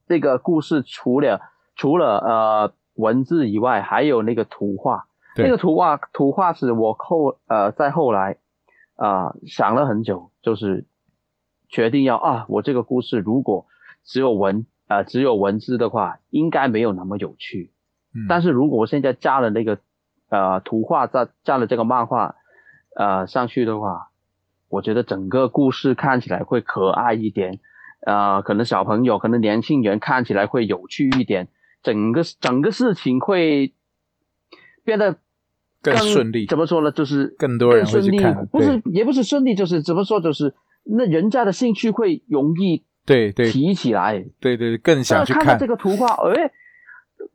[0.08, 1.40] 那个故事除了
[1.76, 5.44] 除了呃文字以外，还有那个图画，对。
[5.44, 8.38] 那个图画图画是我后呃在后来
[8.96, 10.86] 啊、呃想了很久，就是
[11.68, 13.66] 决定要啊我这个故事如果
[14.04, 17.72] 只有文呃只有文字的话，应该没有那么有趣。
[18.14, 18.26] 嗯。
[18.28, 19.78] 但是如果我现在加了那个
[20.28, 22.34] 呃图画，再加了这个漫画
[22.96, 24.10] 呃上去的话，
[24.68, 27.60] 我觉得整个故事看起来会可爱一点，
[28.06, 31.48] 呃，可能小朋友，可能年轻人看起来会有趣一点，
[31.86, 33.72] 整个整个事情会
[34.82, 35.16] 变得
[35.80, 36.90] 更顺利怎么说呢？
[36.90, 40.20] 就是更多人会去看，不是也不是顺利，就是怎么说？
[40.20, 44.24] 就是那人家的兴趣会容易对对提起来。
[44.40, 45.68] 对对，更想去看看到这。
[45.68, 46.50] 个图画，哎，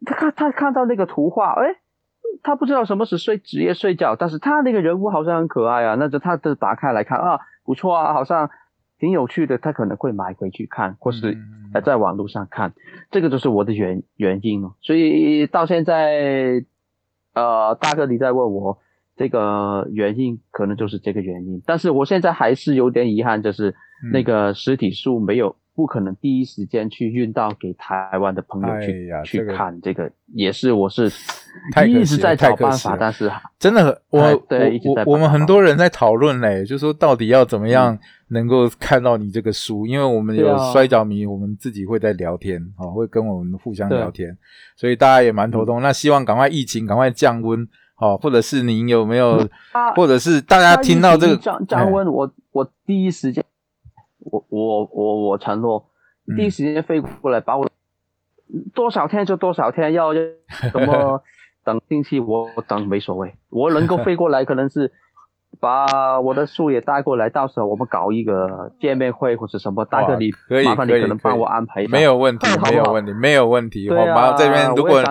[0.06, 1.78] 他看他看到那个图画，哎，
[2.44, 8.50] 他不知道什么是睡职业睡觉，但是他那个人物好像很可爱啊，那就他就打开来看啊，不错啊，好像
[9.02, 12.72] 挺有趣的，他可能会买回去看，或是嗯呃在网络上看，
[13.10, 14.76] 这个就是我的原原因哦。
[14.80, 16.64] 所以到现在，
[17.34, 18.78] 呃，大哥你在问我
[19.18, 23.72] 这个原因，可能就是这个原因，但是我现在还是有点遗憾，就是
[24.04, 25.56] 嗯那个实体书没有。
[25.82, 31.12] 不可能第一时间去运到给台湾的朋友去、去看，这个也是我是
[31.88, 44.38] 一直在找办法，但是真的很，我我我我们很多人在讨论嘞，就说到底要怎么样能够看到你这个书，因为我们有摔跤迷，我们自己会在聊天，哦，会跟我们互相聊天，
[44.78, 45.82] 所以大家也蛮头痛。
[45.82, 47.68] 那希望赶快疫情赶快降温，
[47.98, 53.44] 哦，或者是您有没有，啊或者是大家听到这个降降温，我我第一时间，
[54.22, 55.86] 我我我我承诺，
[56.28, 57.70] 嗯第一时间飞过来把我
[58.74, 60.22] 多少天就多少天，要要
[60.72, 61.22] 怎么
[61.66, 64.92] 等星期我等没所谓，我能够飞过来可能是。
[65.60, 73.90] 把我的书也带过来，到时候我们搞一个见面会或者什么，大哥你可以麻烦你可能帮我安排一下，没有问题没有问题，没有问题。
[73.90, 75.04] 我马上这边啊，如果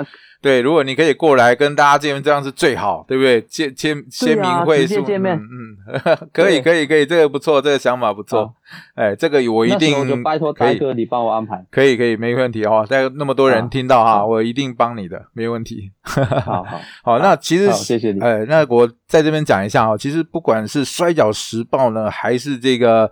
[0.43, 3.43] 对，如果你可以过来跟大家见面，这样是最好，对不对？
[3.43, 8.55] 签签签名会嗯嗯， 可以可以可以，这个不错，这个想法不错好。
[8.95, 12.87] 哎，这个我一定就拜托可以大哥你帮我安排，可以可以，没问题哈。
[12.87, 15.91] 在那么多人好听到哈，好我一定帮你的，没问题。
[16.03, 16.25] 好
[16.63, 23.11] 好 好，那其实好谢谢你哎，那我在这边讲一下哈，其实不管是摔跤时报呢，还是这个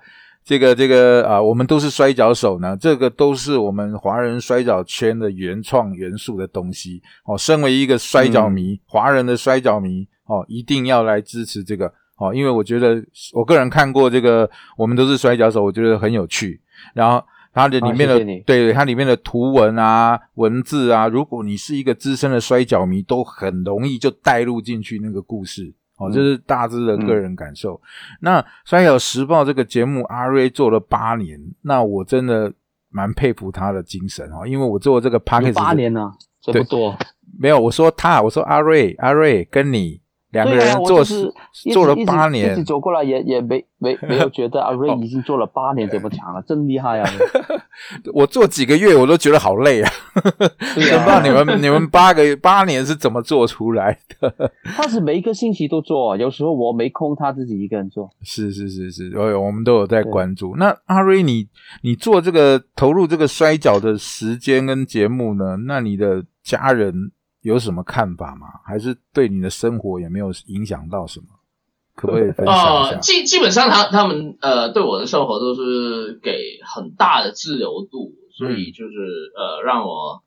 [0.48, 7.36] 这个这个啊、我们都是摔跤手呢，这个都是我们华人摔跤圈的原创元素的东西哦。
[7.36, 12.96] 身为一个摔跤迷，嗯华人的摔跤迷哦，一定要来支持这个哦，因为我觉得
[13.34, 16.58] 我个人看过这个，我们都是摔跤手，我觉得很有趣。
[16.94, 17.22] 然后
[17.52, 25.74] 它的里面的、对它里面的图文啊、文字啊，如果你是一个资深的摔跤迷，都很容易就带入进去那个故事。
[25.98, 27.80] 哦，嗯这是大致的个人感受。
[28.20, 32.52] 那《摔角时报》这个节目，阿瑞做了八年，那我真的
[32.90, 36.96] 蛮佩服他的精神哦，因为我做这个 p a c k a g e 八年呢，这对不多。
[37.38, 40.00] 没有，我说他，我说阿瑞，阿瑞跟你
[40.44, 41.32] 两个人做就是
[41.72, 47.10] 做了八年一直，走过来也也没没没有觉得阿 瑞哦已经做了八年这么强了，真厉害啊！
[48.14, 50.20] 我做几个月我都觉得好累啊， 不
[50.80, 54.52] 对知道啊，你们你们八个八年是怎么做出来的？
[54.64, 58.08] 他是每一个星期都做，有时候我没空，他自己一个人做。
[58.22, 60.54] 是是是是，我我们都有在关注。
[60.56, 61.46] 那阿瑞，你
[61.82, 65.56] 你做这个投入这个摔跤的时间跟节目呢？
[65.66, 67.10] 那你的家人
[67.48, 68.46] 有什么看法吗？
[68.64, 71.26] 还是对你的生活也没有影响到什么？
[71.94, 72.98] 可不可以分享一呃，下？
[73.00, 78.92] 基基本上他他们呃对我的生活都是给很大的自由度，所以就是
[79.36, 80.22] 呃让我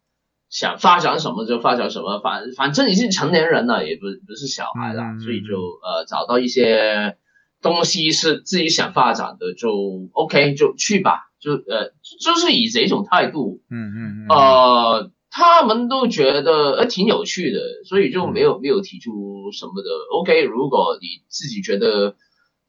[0.49, 7.15] 想发展什么就发展什么，反反正你是成年人了，也不不是小孩了，嗯所以就呃找到一些
[7.61, 9.69] 东西是自己想发展的，就
[10.11, 19.89] OK 就去吧，就呃就是以这种态度，嗯嗯嗯，呃，他们都觉得呃挺有趣的，所以就没有没有提出什么的。
[20.11, 22.15] OK，如果你自己觉得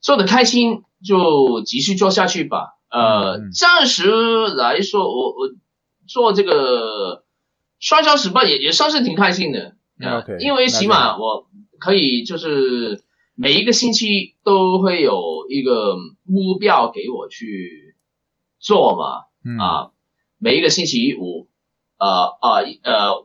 [0.01, 2.79] 做的开心，就继续做下去吧。
[2.89, 4.07] 呃暂时
[4.47, 5.51] 来说，我我
[6.07, 7.25] 做这个
[7.81, 9.75] 摔跤时报也也算是挺开心的。
[10.01, 11.49] 呃 OK，因为起码我
[11.81, 13.03] 可以就是
[13.35, 17.97] 每一个星期都会有一个目标给我去
[18.61, 19.27] 做嘛。
[19.45, 19.91] 嗯啊，
[20.39, 21.49] 每一个星期五，
[22.03, 23.25] 呃呃呃，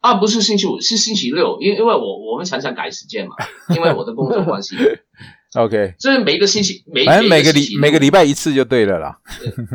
[0.00, 3.34] 啊不是星期五，是星期六，因因为我我们常常改时间嘛，
[3.74, 4.76] 因为我的工作关系，
[5.58, 9.18] OK，就是每一个星期每反正每个礼每个礼拜一次就对了啦。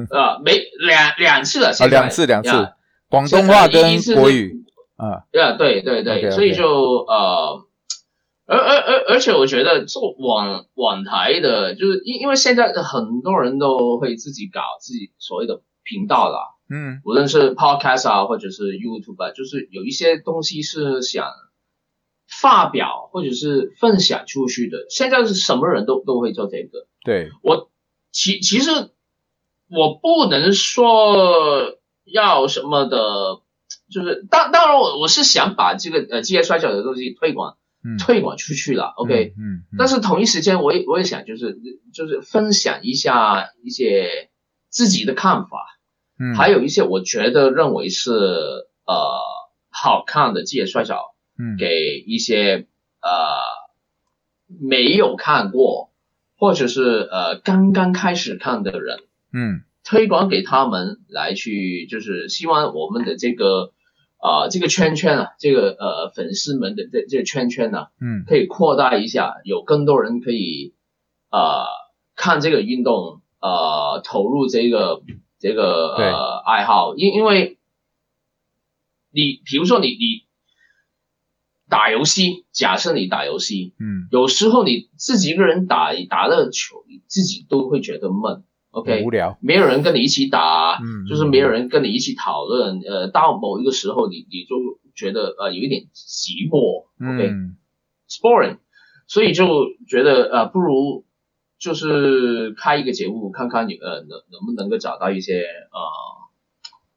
[0.09, 0.53] 呃每
[0.88, 2.73] 两两次了，啊，两次两次呀，
[3.09, 4.63] 广东话跟国语。
[4.95, 7.65] 啊，呀，对对对 OK，OK 所以就呃，
[8.47, 21.32] 而而而而且我觉得做网网台的，就是因因为现在很多人都会自己搞自己所谓的频道啦，嗯无论是 podcast 啊，或者是 YouTube 啊，就是有一些东西是想
[22.28, 24.86] 发表或者是分享出去的。
[24.89, 26.88] 现在是什么人都都会做这个。
[27.03, 27.70] 对，我
[28.11, 28.72] 其其实
[29.70, 33.41] 我不能说要什么的，
[33.91, 39.36] 就是当当然我我是想把这个呃职业摔跤的东西推广嗯推广出去了，OK。
[39.38, 41.59] 嗯，嗯嗯但是同一时间，我也我也想就是
[41.93, 44.32] 就是分享一下一些
[44.70, 45.74] 自己的看法。
[46.20, 46.36] 嗯。
[46.36, 49.20] 还有一些我觉得认为是呃
[49.70, 51.57] 好看的职业摔跤，嗯。
[51.57, 52.68] 给一些
[53.01, 53.09] 呃
[54.47, 55.91] 没有看过
[56.38, 58.99] 或者是呃刚刚开始看的人，
[59.34, 59.61] 嗯。
[59.88, 63.72] 推广给他们来去，就是希望我们的这个
[64.20, 68.24] 呃这个圈圈啊，这个呃粉丝们的这这个圈圈呢、嗯。
[68.26, 70.74] 可以扩大一下，有更多人可以
[71.30, 71.66] 呃
[72.16, 75.03] 看这个运动，呃投入这个
[75.47, 77.59] 这个呃爱好，因因为
[79.11, 80.23] 你比如说你你
[81.69, 84.07] 打游戏，假设你打游戏，嗯。
[84.09, 94.55] 有时候你自己一个人打打了球，你自己都会觉得闷，OK，无聊，没有人跟你一起打，嗯就是没有人跟你一起讨论，呃，到某一个时候你你就
[94.95, 97.57] 觉得呃有一点寂寞，OK，嗯。
[98.09, 98.57] S boring，
[99.05, 99.45] 所以就
[99.87, 101.05] 觉得呃不如
[101.60, 105.80] 就是开一个节目，看看你呃能能不能够找到一些呃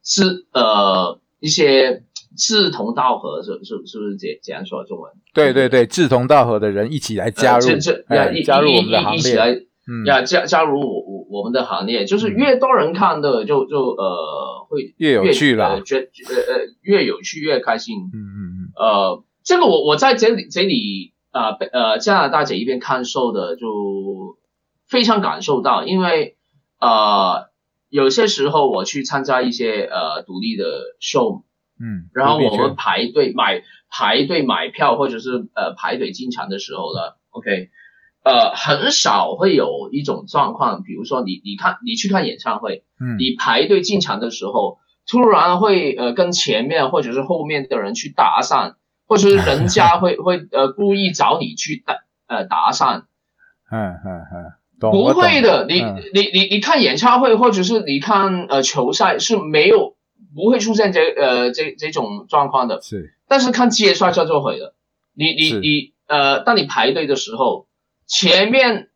[0.03, 2.03] 志呃一些
[2.37, 5.11] 志同道合，是是是不是这这样说中文？
[5.33, 17.97] 对对对，志同道合的人一起来加入呃这这哎呀一加入一我们的行列，嗯呀加加入我我我们的行列，就是嗯越多人看的就就呃会越有趣啦呃觉呃呃越有趣越开心。
[18.13, 24.37] 嗯嗯嗯呃，这个我我在这里这里啊呃呃加拿大这一边看受的就
[24.89, 26.37] 非常感受到，因为
[26.79, 27.49] 呃
[27.89, 30.65] 有些时候我去参加一些呃独立的
[30.99, 31.43] show，
[31.79, 37.69] 嗯，然后我们排队买排队买票或者是呃排队进场的时候呢，OK，
[38.23, 43.17] 呃很少会有一种状况，比如说你你看你去看演唱会，嗯。
[43.17, 48.75] 你排队进场的时候，突然会呃跟前面或者是后面的人去搭讪，
[49.07, 51.95] 或者是人家 会会呃故意找你去搭
[52.27, 53.05] 呃搭讪，
[53.71, 55.95] 嗯嗯嗯，懂不会的，你、嗯。
[56.13, 59.95] 你你你看演唱会或者是你看呃球赛是没有
[60.35, 63.15] 不会出现这呃这这种状况的，是。
[63.27, 64.75] 但是看街摔跤就会了。
[65.13, 67.67] 你你你呃，当你排队的时候，
[68.07, 68.87] 前面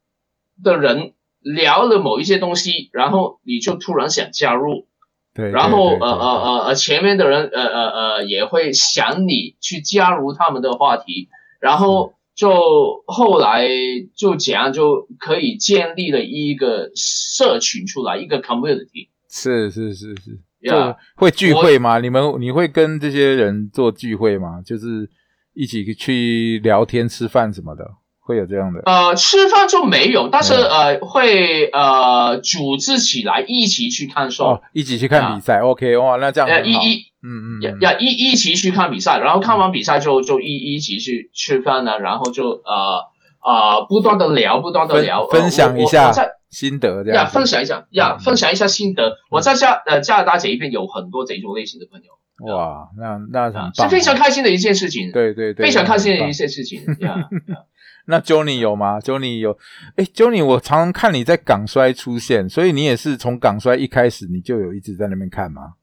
[0.64, 4.88] 的人聊了某一些东西，然后你就突然想加入，
[5.36, 11.30] 对，然后呃呃呃呃，前面的人呃呃呃也会想你去加入他们的话题，
[11.60, 13.68] 然后就后来
[14.16, 19.10] 就怎样就可以建立了一个社群出来，一个 community。
[19.30, 22.00] 是是是是，就呀会聚会吗？
[22.00, 24.62] 你们你会跟这些人做聚会吗？
[24.64, 25.10] 就是
[25.54, 27.84] 一起去聊天、吃饭什么的，
[28.26, 28.82] 会有这样的？
[28.86, 36.50] 呃，吃饭就没有，但是呃会呃组织起来一起去看秀，哦，一起去看比赛，OK，哇，那这样。
[36.50, 43.06] 呃一一嗯嗯嗯，要要一一起去看比赛，然后看完比赛就就一一起去吃饭呢，然后就呃
[43.44, 46.12] 呃不断的聊，不断的聊，呃分享一下
[46.50, 49.18] 心得，这呀样子分享一下呀嗯分享一下心得。
[49.32, 57.16] 我在加呃加拿大这一边有很多这种类型的朋友，哇，那那很啊棒，是非常开心的一件事情，对对对，非常开心的一件事情呀。
[58.06, 59.58] 那 Johnny 有吗？Johnny 有，
[59.96, 65.76] 哎，Johnny，我常常看你在港衰出现，所以你也是从港衰一开始你就有一直在那边看吗？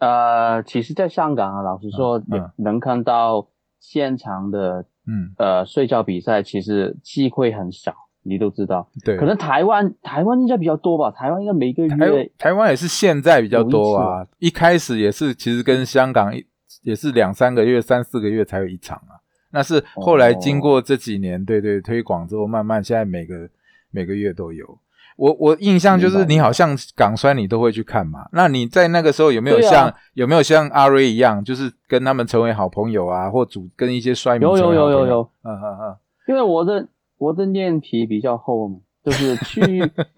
[0.00, 3.48] 呃，其实，在香港啊，老实说，嗯也能看到
[3.80, 7.92] 现场的嗯，呃睡觉比赛，其实机会很少，
[8.22, 8.88] 你都知道。
[9.04, 16.46] 对，可能台湾台湾应该比较多吧，台湾应该每个台月台湾也是现在比较多啊，一开始也是其实跟香港一
[16.82, 19.17] 也是两三个月、三四个月才有一场啊。
[19.50, 23.48] 那是后来经过这几年，对对推广之后，慢慢现在每个
[23.90, 24.78] 每个月都有。
[25.16, 35.96] 我我印象就是你好像港摔你都会去看嘛，那你在那个时候有没有像、有没有像阿瑞一样，就是跟他们成为好朋友啊，或组跟一些摔迷有有有有有，嗯嗯嗯，
[36.28, 36.86] 因为我的
[37.16, 39.60] 我的脸皮比较厚嘛，就是去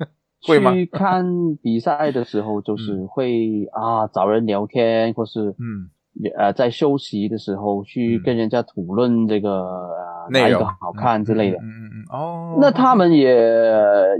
[0.46, 0.72] 会吗？
[0.72, 1.24] 去看
[1.62, 5.88] 比赛的时候，就是会、啊找人聊天，或是嗯
[6.36, 11.56] 呃在休息的时候去嗯跟人家讨论这个呃哪一个好看之类的。
[11.58, 13.36] 嗯嗯嗯哦，那他们也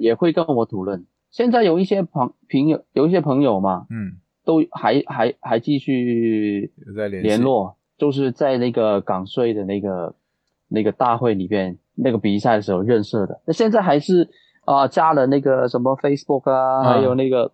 [0.00, 1.06] 也会跟我讨论。
[1.30, 10.14] 现在有一些朋朋友，有一些朋友嘛，嗯都还还还继续在联络，就是在那个港税的那个
[10.68, 13.40] 那个大会里边那个比赛的时候认识的。
[13.46, 14.28] 那现在还是
[14.64, 17.50] 啊、加了那个什么 Facebook 啊，嗯还有那个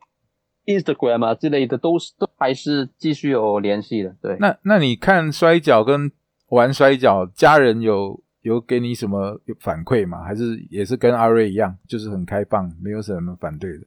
[0.66, 4.14] Instagram 啊之类的，都是都还是继续有联系的。
[4.20, 6.10] 对，那那你看摔跤跟
[6.50, 10.22] 玩摔跤，家人有有给你什么反馈吗？
[10.22, 13.86] 还是也是跟阿瑞一样，就是很开放，没有什么反对的？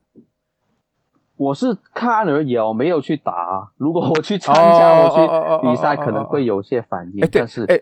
[1.38, 3.72] 我是看而已哦，没有去打。
[3.78, 7.24] 如果我去参加，我去比赛，可能会有些反应。
[7.24, 7.80] 哎，对但是，哎，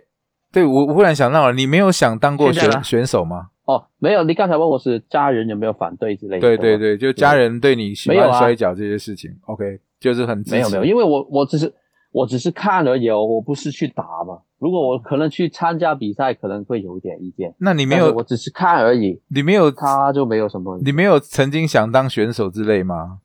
[0.51, 3.49] 对我我忽然想到了，你没有想当过选选手吗？
[3.65, 6.47] 哦，没有，你刚才问我是家人有没有反对之类的？
[6.47, 11.73] 吗，对对对，就家人对你喜欢摔跤这些事情，OK，就是很没有没有，因为我我只是
[12.11, 14.39] 我只是看而已哦，我不是去打嘛。
[14.59, 17.53] 如果我可能去参加比赛，可能会有一点意见。
[17.59, 20.79] 那你没有我只是看而已，你没有他就没有什么。
[20.83, 23.19] 你没有曾经想当选手之类吗？